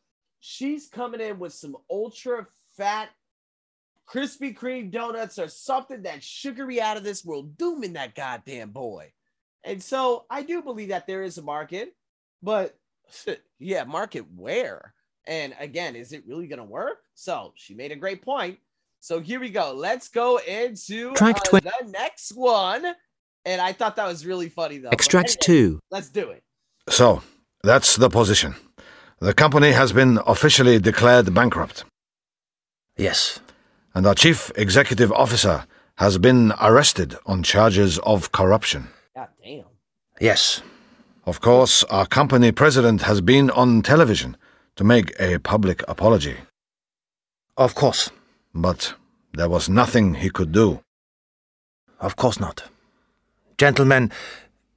she's 0.46 0.90
coming 0.90 1.22
in 1.22 1.40
with 1.40 1.54
some 1.54 1.78
ultra 1.90 2.46
fat 2.76 3.08
Krispy 4.06 4.54
Kreme 4.54 4.92
donuts 4.92 5.40
or 5.40 5.48
something 5.48 6.02
that's 6.02 6.26
sugary 6.26 6.82
out 6.82 6.98
of 6.98 7.06
this 7.06 7.24
world, 7.24 7.58
dooming 7.58 7.94
that 7.94 8.14
goddamn 8.14 8.72
boy. 8.72 9.14
And 9.64 9.82
so 9.82 10.26
I 10.30 10.44
do 10.44 10.62
believe 10.62 10.90
that 10.90 11.08
there 11.08 11.24
is 11.24 11.38
a 11.38 11.42
market, 11.42 11.96
but 12.42 12.78
yeah, 13.60 13.86
market 13.86 14.26
where? 14.36 14.94
And 15.26 15.56
again, 15.62 15.96
is 15.96 16.12
it 16.12 16.28
really 16.28 16.48
going 16.48 16.60
to 16.60 16.66
work? 16.66 16.98
So 17.14 17.54
she 17.56 17.74
made 17.74 17.94
a 17.94 17.96
great 17.96 18.22
point. 18.22 18.60
So 19.00 19.22
here 19.22 19.40
we 19.40 19.50
go. 19.50 19.72
Let's 19.74 20.10
go 20.10 20.42
into 20.46 21.14
Track 21.14 21.38
uh, 21.38 21.44
twen- 21.46 21.64
the 21.64 21.90
next 21.90 22.36
one. 22.36 22.86
And 23.46 23.62
I 23.62 23.72
thought 23.72 23.96
that 23.96 24.08
was 24.08 24.26
really 24.26 24.50
funny 24.50 24.80
though. 24.80 24.90
Extract 24.90 25.38
anyway, 25.48 25.70
2. 25.70 25.80
Let's 25.90 26.10
do 26.10 26.32
it. 26.32 26.44
So, 26.90 27.22
that's 27.64 27.96
the 27.96 28.10
position. 28.10 28.56
The 29.24 29.34
company 29.34 29.72
has 29.72 29.94
been 29.94 30.20
officially 30.28 30.80
declared 30.80 31.34
bankrupt, 31.34 31.86
Yes. 32.98 33.40
and 33.96 34.06
our 34.06 34.16
chief 34.16 34.52
executive 34.58 35.14
officer 35.14 35.66
has 35.96 36.18
been 36.18 36.52
arrested 36.60 37.16
on 37.26 37.42
charges 37.42 38.00
of 38.00 38.34
corruption. 38.34 38.90
God 39.16 39.30
damn. 39.42 39.64
Yes. 40.20 40.62
Of 41.26 41.40
course, 41.40 41.86
our 41.86 42.06
company 42.06 42.52
president 42.52 43.04
has 43.04 43.22
been 43.22 43.50
on 43.52 43.82
television 43.82 44.36
to 44.76 44.84
make 44.84 45.14
a 45.22 45.40
public 45.40 45.84
apology, 45.88 46.38
Of 47.56 47.76
course. 47.76 48.12
but 48.54 48.94
there 49.38 49.48
was 49.50 49.70
nothing 49.70 50.16
he 50.16 50.30
could 50.30 50.52
do. 50.52 50.82
Of 51.98 52.18
course 52.18 52.42
not. 52.42 52.64
Gentlemen, 53.58 54.12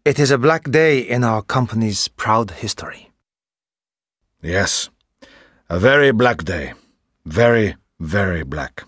it 0.04 0.20
is 0.20 0.30
a 0.30 0.38
black 0.38 0.70
day 0.70 1.00
in 1.00 1.24
our 1.24 1.42
company's 1.42 2.06
proud 2.06 2.50
history. 2.62 3.10
Yes, 4.42 4.90
a 5.68 5.78
very 5.78 6.12
black 6.12 6.44
day. 6.44 6.74
Very, 7.24 7.76
very 7.98 8.44
black. 8.44 8.84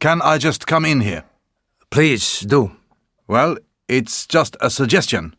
Can 0.00 0.22
I 0.22 0.38
just 0.38 0.66
come 0.66 0.84
in 0.84 1.00
here? 1.00 1.24
Please 1.90 2.40
do. 2.40 2.72
Well, 3.26 3.58
it's 3.88 4.26
just 4.26 4.56
a 4.60 4.70
suggestion. 4.70 5.34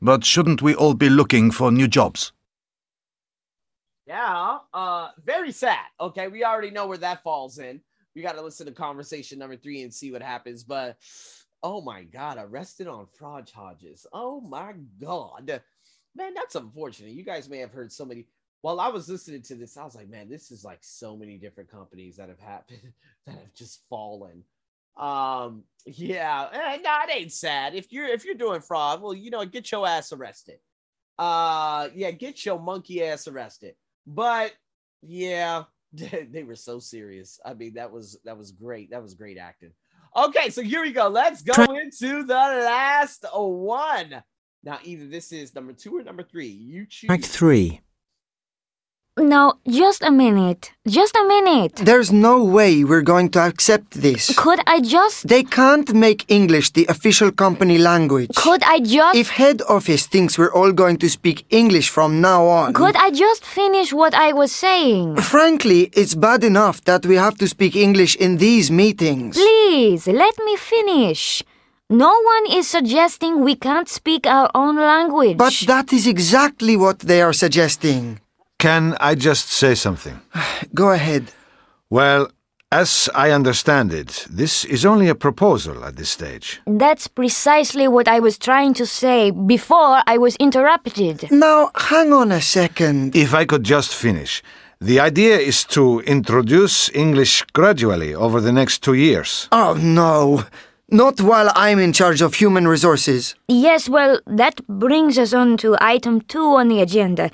But 0.00 0.24
shouldn't 0.24 0.62
we 0.62 0.74
all 0.74 0.94
be 0.94 1.08
looking 1.08 1.50
for 1.50 1.72
new 1.72 1.88
jobs? 1.88 2.32
Yeah, 4.06 4.58
uh, 4.72 5.08
very 5.24 5.50
sad. 5.50 5.86
Okay, 6.00 6.28
we 6.28 6.44
already 6.44 6.70
know 6.70 6.86
where 6.86 6.98
that 6.98 7.22
falls 7.24 7.58
in. 7.58 7.80
We 8.14 8.22
got 8.22 8.36
to 8.36 8.42
listen 8.42 8.66
to 8.66 8.72
conversation 8.72 9.38
number 9.38 9.56
three 9.56 9.82
and 9.82 9.92
see 9.92 10.12
what 10.12 10.22
happens. 10.22 10.62
But 10.62 10.98
oh 11.62 11.80
my 11.80 12.04
god, 12.04 12.38
arrested 12.38 12.86
on 12.86 13.06
fraud 13.18 13.46
charges. 13.46 14.06
Oh 14.12 14.40
my 14.40 14.74
god, 15.00 15.60
man, 16.14 16.34
that's 16.34 16.54
unfortunate. 16.54 17.12
You 17.12 17.24
guys 17.24 17.48
may 17.48 17.58
have 17.58 17.72
heard 17.72 17.92
so 17.92 18.04
many. 18.04 18.26
While 18.66 18.80
I 18.80 18.88
was 18.88 19.08
listening 19.08 19.42
to 19.42 19.54
this, 19.54 19.76
I 19.76 19.84
was 19.84 19.94
like, 19.94 20.08
man, 20.08 20.28
this 20.28 20.50
is 20.50 20.64
like 20.64 20.80
so 20.80 21.16
many 21.16 21.38
different 21.38 21.70
companies 21.70 22.16
that 22.16 22.28
have 22.28 22.40
happened 22.40 22.80
that 23.26 23.36
have 23.36 23.54
just 23.54 23.84
fallen. 23.88 24.42
Um, 24.96 25.62
yeah, 25.84 26.48
eh, 26.52 26.78
no, 26.82 26.98
it 27.04 27.16
ain't 27.16 27.32
sad. 27.32 27.76
If 27.76 27.92
you're 27.92 28.08
if 28.08 28.24
you're 28.24 28.34
doing 28.34 28.60
fraud, 28.60 29.00
well, 29.00 29.14
you 29.14 29.30
know, 29.30 29.44
get 29.44 29.70
your 29.70 29.86
ass 29.86 30.12
arrested. 30.12 30.58
Uh, 31.16 31.90
yeah, 31.94 32.10
get 32.10 32.44
your 32.44 32.58
monkey 32.58 33.04
ass 33.04 33.28
arrested. 33.28 33.76
But 34.04 34.52
yeah, 35.00 35.62
they 35.92 36.42
were 36.42 36.56
so 36.56 36.80
serious. 36.80 37.38
I 37.44 37.54
mean, 37.54 37.74
that 37.74 37.92
was 37.92 38.18
that 38.24 38.36
was 38.36 38.50
great. 38.50 38.90
That 38.90 39.00
was 39.00 39.14
great 39.14 39.38
acting. 39.38 39.74
Okay, 40.16 40.50
so 40.50 40.60
here 40.60 40.82
we 40.82 40.90
go. 40.90 41.06
Let's 41.06 41.42
go 41.42 41.62
into 41.76 42.24
the 42.24 42.34
last 42.34 43.24
one. 43.32 44.24
Now, 44.64 44.80
either 44.82 45.06
this 45.06 45.30
is 45.30 45.54
number 45.54 45.72
two 45.72 45.98
or 45.98 46.02
number 46.02 46.24
three. 46.24 46.48
You 46.48 46.84
choose. 46.90 47.06
Track 47.06 47.22
3. 47.22 47.80
No, 49.18 49.54
just 49.66 50.02
a 50.02 50.10
minute. 50.10 50.72
Just 50.86 51.16
a 51.16 51.24
minute. 51.24 51.76
There's 51.76 52.12
no 52.12 52.44
way 52.44 52.84
we're 52.84 53.00
going 53.00 53.30
to 53.30 53.40
accept 53.40 53.92
this. 54.02 54.34
Could 54.36 54.60
I 54.66 54.80
just. 54.80 55.26
They 55.26 55.42
can't 55.42 55.94
make 55.94 56.26
English 56.28 56.72
the 56.72 56.84
official 56.90 57.32
company 57.32 57.78
language. 57.78 58.28
Could 58.36 58.62
I 58.64 58.80
just. 58.80 59.16
If 59.16 59.30
head 59.30 59.62
office 59.70 60.06
thinks 60.06 60.36
we're 60.36 60.52
all 60.52 60.70
going 60.70 60.98
to 60.98 61.08
speak 61.08 61.46
English 61.48 61.88
from 61.88 62.20
now 62.20 62.44
on. 62.44 62.74
Could 62.74 62.94
I 62.96 63.10
just 63.10 63.42
finish 63.42 63.90
what 63.90 64.12
I 64.12 64.34
was 64.34 64.52
saying? 64.52 65.16
Frankly, 65.16 65.88
it's 65.94 66.14
bad 66.14 66.44
enough 66.44 66.84
that 66.84 67.06
we 67.06 67.14
have 67.14 67.38
to 67.38 67.48
speak 67.48 67.74
English 67.74 68.16
in 68.16 68.36
these 68.36 68.70
meetings. 68.70 69.38
Please, 69.38 70.06
let 70.06 70.34
me 70.44 70.56
finish. 70.56 71.42
No 71.88 72.20
one 72.20 72.58
is 72.58 72.68
suggesting 72.68 73.42
we 73.42 73.56
can't 73.56 73.88
speak 73.88 74.26
our 74.26 74.50
own 74.54 74.76
language. 74.76 75.38
But 75.38 75.54
that 75.68 75.90
is 75.94 76.06
exactly 76.06 76.76
what 76.76 76.98
they 76.98 77.22
are 77.22 77.32
suggesting. 77.32 78.20
Can 78.66 78.96
I 79.00 79.14
just 79.14 79.48
say 79.48 79.76
something? 79.76 80.20
Go 80.74 80.90
ahead. 80.90 81.30
Well, 81.88 82.32
as 82.72 83.08
I 83.14 83.30
understand 83.30 83.92
it, 83.92 84.26
this 84.28 84.64
is 84.64 84.84
only 84.84 85.08
a 85.08 85.14
proposal 85.14 85.84
at 85.84 85.94
this 85.94 86.10
stage. 86.10 86.60
That's 86.66 87.06
precisely 87.06 87.86
what 87.86 88.08
I 88.08 88.18
was 88.18 88.36
trying 88.38 88.74
to 88.74 88.84
say 88.84 89.30
before 89.30 90.02
I 90.08 90.18
was 90.18 90.34
interrupted. 90.40 91.30
Now, 91.30 91.70
hang 91.76 92.12
on 92.12 92.32
a 92.32 92.40
second. 92.40 93.14
If 93.14 93.34
I 93.34 93.44
could 93.44 93.62
just 93.62 93.94
finish. 93.94 94.42
The 94.80 94.98
idea 94.98 95.36
is 95.38 95.62
to 95.66 96.00
introduce 96.00 96.90
English 96.92 97.44
gradually 97.52 98.16
over 98.16 98.40
the 98.40 98.52
next 98.52 98.82
two 98.82 98.94
years. 98.94 99.48
Oh, 99.52 99.74
no. 99.80 100.42
Not 100.90 101.20
while 101.20 101.52
I'm 101.54 101.78
in 101.78 101.92
charge 101.92 102.20
of 102.20 102.34
human 102.34 102.66
resources. 102.66 103.36
Yes, 103.46 103.88
well, 103.88 104.18
that 104.26 104.66
brings 104.66 105.18
us 105.18 105.32
on 105.32 105.56
to 105.58 105.76
item 105.80 106.20
two 106.22 106.56
on 106.56 106.66
the 106.66 106.80
agenda 106.80 107.30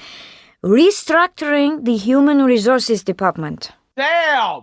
restructuring 0.64 1.84
the 1.84 1.96
Human 1.96 2.44
Resources 2.44 3.02
Department. 3.02 3.72
Damn. 3.96 4.62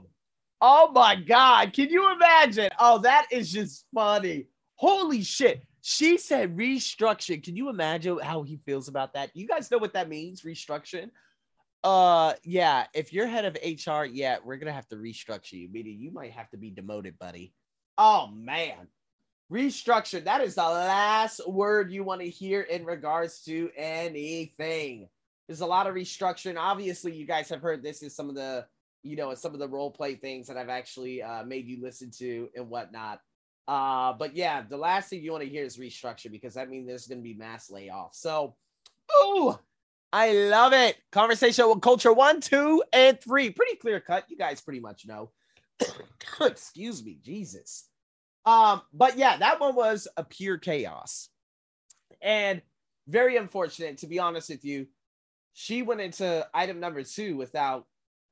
Oh 0.61 0.91
my 0.93 1.15
God. 1.15 1.73
Can 1.73 1.89
you 1.89 2.11
imagine? 2.13 2.69
Oh, 2.79 2.99
that 2.99 3.27
is 3.31 3.51
just 3.51 3.85
funny. 3.93 4.47
Holy 4.75 5.21
shit. 5.21 5.63
She 5.81 6.17
said 6.17 6.55
restructuring. 6.55 7.43
Can 7.43 7.55
you 7.55 7.69
imagine 7.69 8.19
how 8.19 8.43
he 8.43 8.59
feels 8.65 8.87
about 8.87 9.13
that? 9.13 9.31
You 9.33 9.47
guys 9.47 9.69
know 9.71 9.77
what 9.77 9.93
that 9.93 10.09
means, 10.09 10.41
restructuring? 10.41 11.11
Uh 11.81 12.33
yeah, 12.43 12.87
if 12.93 13.13
you're 13.13 13.27
head 13.27 13.45
of 13.45 13.55
HR, 13.55 14.03
yeah, 14.03 14.37
we're 14.43 14.57
gonna 14.57 14.73
have 14.73 14.87
to 14.89 14.97
restructure 14.97 15.53
you, 15.53 15.69
meaning 15.69 15.97
you 15.99 16.11
might 16.11 16.31
have 16.31 16.49
to 16.51 16.57
be 16.57 16.71
demoted, 16.71 17.17
buddy. 17.19 17.53
Oh 17.97 18.27
man. 18.27 18.87
Restructure. 19.51 20.23
That 20.23 20.41
is 20.41 20.55
the 20.55 20.63
last 20.63 21.47
word 21.47 21.91
you 21.91 22.03
want 22.03 22.21
to 22.21 22.29
hear 22.29 22.61
in 22.61 22.85
regards 22.85 23.41
to 23.45 23.69
anything. 23.75 25.07
There's 25.49 25.61
a 25.61 25.65
lot 25.65 25.87
of 25.87 25.95
restructuring. 25.95 26.59
Obviously, 26.59 27.11
you 27.11 27.25
guys 27.25 27.49
have 27.49 27.59
heard 27.59 27.81
this 27.81 28.03
is 28.03 28.15
some 28.15 28.29
of 28.29 28.35
the 28.35 28.67
you 29.01 29.15
know, 29.15 29.33
some 29.33 29.53
of 29.53 29.59
the 29.59 29.67
role 29.67 29.89
play 29.89 30.13
things 30.13 30.45
that 30.47 30.57
I've 30.57 30.69
actually 30.69 31.23
uh, 31.23 31.43
made 31.43 31.67
you 31.67 31.81
listen 31.81 32.11
to 32.19 32.49
and 32.55 32.69
whatnot. 32.69 33.19
Uh, 33.67 34.13
but 34.13 34.35
yeah, 34.35 34.61
the 34.61 34.77
last 34.77 35.09
thing 35.09 35.23
you 35.23 35.31
want 35.31 35.43
to 35.43 35.49
hear 35.49 35.63
is 35.63 35.77
restructure 35.77 36.31
because 36.31 36.53
that 36.53 36.69
means 36.69 36.87
there's 36.87 37.07
going 37.07 37.19
to 37.19 37.23
be 37.23 37.33
mass 37.33 37.71
layoffs. 37.73 38.15
So, 38.15 38.55
oh, 39.11 39.59
I 40.13 40.33
love 40.33 40.73
it. 40.73 40.97
Conversational 41.11 41.79
culture 41.79 42.13
one, 42.13 42.41
two, 42.41 42.83
and 42.93 43.19
three. 43.19 43.49
Pretty 43.49 43.75
clear 43.75 43.99
cut. 43.99 44.25
You 44.27 44.37
guys 44.37 44.61
pretty 44.61 44.79
much 44.79 45.07
know. 45.07 45.31
Excuse 46.41 47.03
me, 47.03 47.19
Jesus. 47.23 47.87
Um, 48.45 48.81
but 48.93 49.17
yeah, 49.17 49.37
that 49.37 49.59
one 49.59 49.75
was 49.75 50.07
a 50.17 50.23
pure 50.23 50.57
chaos. 50.57 51.29
And 52.21 52.61
very 53.07 53.37
unfortunate, 53.37 53.99
to 53.99 54.07
be 54.07 54.19
honest 54.19 54.49
with 54.49 54.65
you. 54.65 54.87
She 55.61 55.81
went 55.81 55.99
into 55.99 56.47
item 56.53 56.79
number 56.79 57.03
two 57.03 57.35
without 57.35 57.85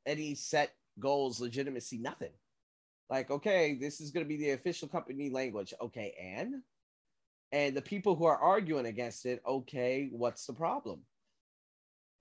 any 0.06 0.34
set 0.34 0.72
goals, 0.98 1.42
legitimacy, 1.42 1.98
nothing. 1.98 2.32
Like, 3.10 3.30
okay, 3.30 3.78
this 3.78 4.00
is 4.00 4.12
going 4.12 4.26
to 4.26 4.30
be 4.30 4.38
the 4.38 4.52
official 4.52 4.88
company 4.88 5.30
language. 5.30 5.74
Okay, 5.82 6.16
and 6.18 6.62
and 7.52 7.76
the 7.76 7.82
people 7.82 8.16
who 8.16 8.24
are 8.24 8.38
arguing 8.38 8.86
against 8.86 9.26
it, 9.26 9.42
okay, 9.46 10.08
what's 10.10 10.46
the 10.46 10.54
problem? 10.54 11.02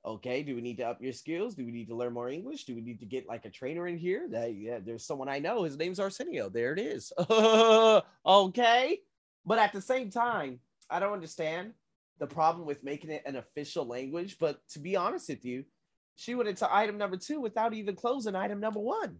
Okay, 0.05 0.43
do 0.43 0.57
we 0.57 0.61
need 0.61 0.79
to 0.79 0.89
up 0.89 1.01
your 1.01 1.13
skills? 1.13 1.55
Do 1.55 1.65
we 1.65 1.71
need 1.71 1.87
to 1.87 1.95
learn 1.95 2.13
more 2.13 2.29
English? 2.29 2.65
Do 2.65 2.75
we 2.75 2.81
need 2.81 2.99
to 2.99 3.07
get 3.07 3.29
like 3.29 3.45
a 3.45 3.51
trainer 3.51 3.87
in 3.87 3.99
here? 3.99 4.27
That 4.29 4.57
yeah, 4.57 4.81
there's 4.85 5.07
someone 5.07 5.29
I 5.29 5.39
know. 5.39 5.63
His 5.63 5.79
name's 5.79 6.01
Arsenio. 6.01 6.49
There 6.49 6.73
it 6.73 6.81
is. 6.81 7.13
okay, 8.27 8.99
but 9.47 9.59
at 9.61 9.73
the 9.73 9.81
same 9.81 10.11
time, 10.11 10.59
I 10.91 10.99
don't 10.99 11.13
understand 11.13 11.75
the 12.19 12.27
problem 12.27 12.67
with 12.67 12.85
making 12.85 13.11
it 13.11 13.23
an 13.27 13.37
official 13.37 13.87
language. 13.87 14.37
But 14.39 14.61
to 14.71 14.79
be 14.79 14.97
honest 14.97 15.29
with 15.29 15.45
you, 15.45 15.65
she 16.17 16.35
went 16.35 16.49
into 16.49 16.75
item 16.75 16.99
number 16.99 17.17
two 17.17 17.41
without 17.41 17.75
even 17.75 17.97
closing 17.97 18.35
item 18.35 18.61
number 18.61 18.81
one. 18.81 19.19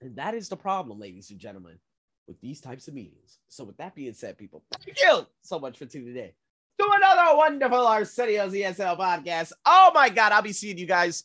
And 0.00 0.16
that 0.16 0.34
is 0.34 0.48
the 0.48 0.56
problem, 0.56 0.98
ladies 0.98 1.30
and 1.30 1.38
gentlemen, 1.38 1.78
with 2.26 2.40
these 2.40 2.60
types 2.60 2.88
of 2.88 2.94
meetings. 2.94 3.38
So, 3.48 3.64
with 3.64 3.76
that 3.78 3.94
being 3.94 4.14
said, 4.14 4.36
people, 4.36 4.64
thank 4.72 4.98
you 5.00 5.26
so 5.42 5.58
much 5.58 5.78
for 5.78 5.86
tuning 5.86 6.16
in 6.16 6.30
to 6.78 6.90
another 6.96 7.36
wonderful 7.36 7.86
Arsenio's 7.86 8.52
ESL 8.52 8.98
podcast. 8.98 9.52
Oh 9.64 9.92
my 9.94 10.08
God, 10.08 10.32
I'll 10.32 10.42
be 10.42 10.52
seeing 10.52 10.78
you 10.78 10.86
guys 10.86 11.24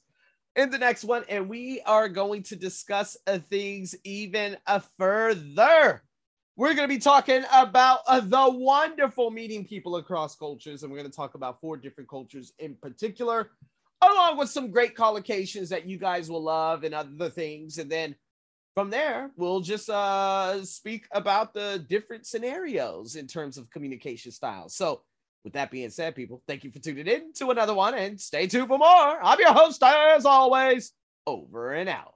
in 0.56 0.69
the 0.69 0.78
next 0.78 1.04
one, 1.04 1.23
and 1.30 1.50
we 1.50 1.82
are 1.82 2.10
going 2.10 2.43
to 2.43 2.56
discuss 2.56 3.17
things 3.50 3.95
even 4.04 4.58
further. 4.97 6.04
We're 6.58 6.74
going 6.74 6.89
to 6.89 6.96
be 6.96 7.00
talking 7.00 7.43
about 7.54 8.00
uh, 8.08 8.20
the 8.20 8.50
wonderful 8.50 9.30
meeting 9.30 9.63
people 9.63 9.98
across 9.98 10.36
cultures, 10.36 10.82
and 10.82 10.91
we're 10.91 10.98
going 10.98 11.10
to 11.10 11.15
talk 11.15 11.36
about 11.36 11.62
four 11.62 11.78
different 11.78 12.10
cultures 12.10 12.52
in 12.58 12.74
particular, 12.82 13.52
along 14.02 14.39
with 14.39 14.50
some 14.50 14.72
great 14.72 14.96
collocations 14.96 15.70
that 15.70 15.88
you 15.88 16.00
guys 16.00 16.32
will 16.32 16.41
love 16.41 16.84
and 16.84 16.96
other 16.96 17.30
things. 17.30 17.78
And 17.78 17.91
then 17.91 18.15
from 18.74 18.89
there, 18.89 19.30
we'll 19.38 19.60
just 19.60 19.88
uh, 19.88 20.65
speak 20.65 21.06
about 21.12 21.54
the 21.54 21.86
different 21.88 22.26
scenarios 22.26 23.17
in 23.17 23.28
terms 23.28 23.60
of 23.60 23.70
communication 23.70 24.32
styles. 24.32 24.76
So, 24.76 25.04
with 25.43 25.54
that 25.54 25.70
being 25.70 25.91
said, 25.91 26.15
people, 26.15 26.41
thank 26.48 26.63
you 26.63 26.72
for 26.72 26.80
tuning 26.80 27.06
in 27.06 27.34
to 27.34 27.52
another 27.52 27.76
one 27.76 27.93
and 27.93 28.20
stay 28.20 28.48
tuned 28.48 28.67
for 28.67 28.80
more. 28.80 29.24
I'm 29.24 29.39
your 29.39 29.54
host, 29.54 29.84
as 29.84 30.26
always, 30.26 30.91
over 31.28 31.74
and 31.74 31.88
out. 31.88 32.15